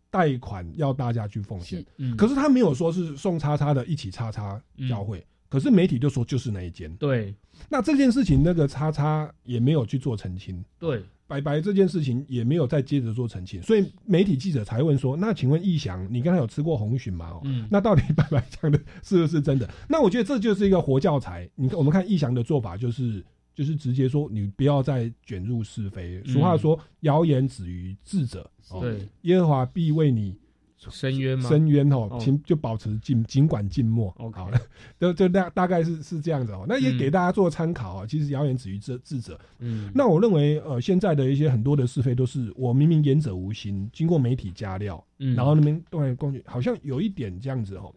[0.10, 1.80] 贷款要大家去奉献。
[1.80, 2.18] 是，嗯。
[2.18, 4.60] 可是他没有说是送叉叉的一起叉叉
[4.90, 6.94] 教会，可是媒体就说就是那一间。
[6.98, 7.34] 对
[7.68, 19.70] 那这件事情，那个叉叉也没有去做澄清，对，白白这件事情也没有再接着做澄清，所以媒体记者才问说：“那请问义祥，你刚才有吃过红鲟吗？”哦，嗯那到底白白讲的是不是真的？
[19.90, 21.50] 那我觉得这就是一个活教材。
[21.56, 23.24] 你看，我们看义祥的做法就是。
[23.56, 26.24] 就是直接说，你不要再卷入是非。
[26.24, 28.50] 俗话说，谣言止于智者。
[28.70, 30.34] 哦对，耶和华必为你
[30.90, 31.50] 深渊吗？
[31.50, 34.16] 深渊哦哦，请就保持静，尽管静默。
[34.34, 34.60] 好 了，
[35.00, 36.66] 就就大大概是是这样子哦。
[36.68, 38.06] 那也嗯给大家做参考啊。
[38.08, 39.38] 其实谣言止于智智者。
[39.60, 47.94] 嗯，那我认为，呃，现在的一些很多的是非都是我明明言者无心，经过媒体加料，嗯然后那边对工具好像有一点这样子哦。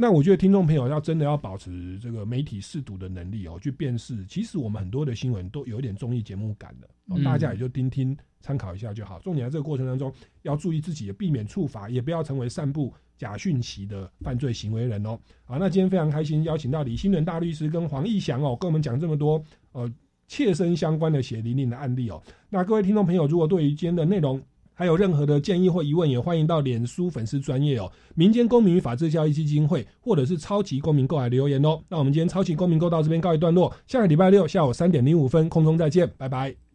[0.00, 4.24] 那我觉得听众朋友要真的要保持这个媒体试读的能力哦，去辨识。
[4.26, 9.18] 其实我们很多的新闻都有一点综艺节目感的，哦嗯大家也就听听参考一下就好。
[9.18, 15.18] 重点在这个过程当中要注意自己，避免触法，也不要成为散布假讯息的犯罪行为人哦。
[15.44, 19.42] 好，那今天非常开心邀请到李新仁大律师跟黄义祥哦，跟我们讲这么多
[19.72, 19.92] 呃
[20.28, 22.22] 切身相关的血淋淋的案例哦。
[22.50, 24.40] 那各位听众朋友，如果对于今天的内容，
[24.78, 31.80] 还有任何的建议或疑问，也欢迎到脸书粉丝专业哦，民间公民与法制教育基金会或者是超级公民购来留言哦。
[31.88, 36.67] 那我们今天超级公民购到这边告一段落，下个礼拜六下午三点零五分空中再见，拜拜。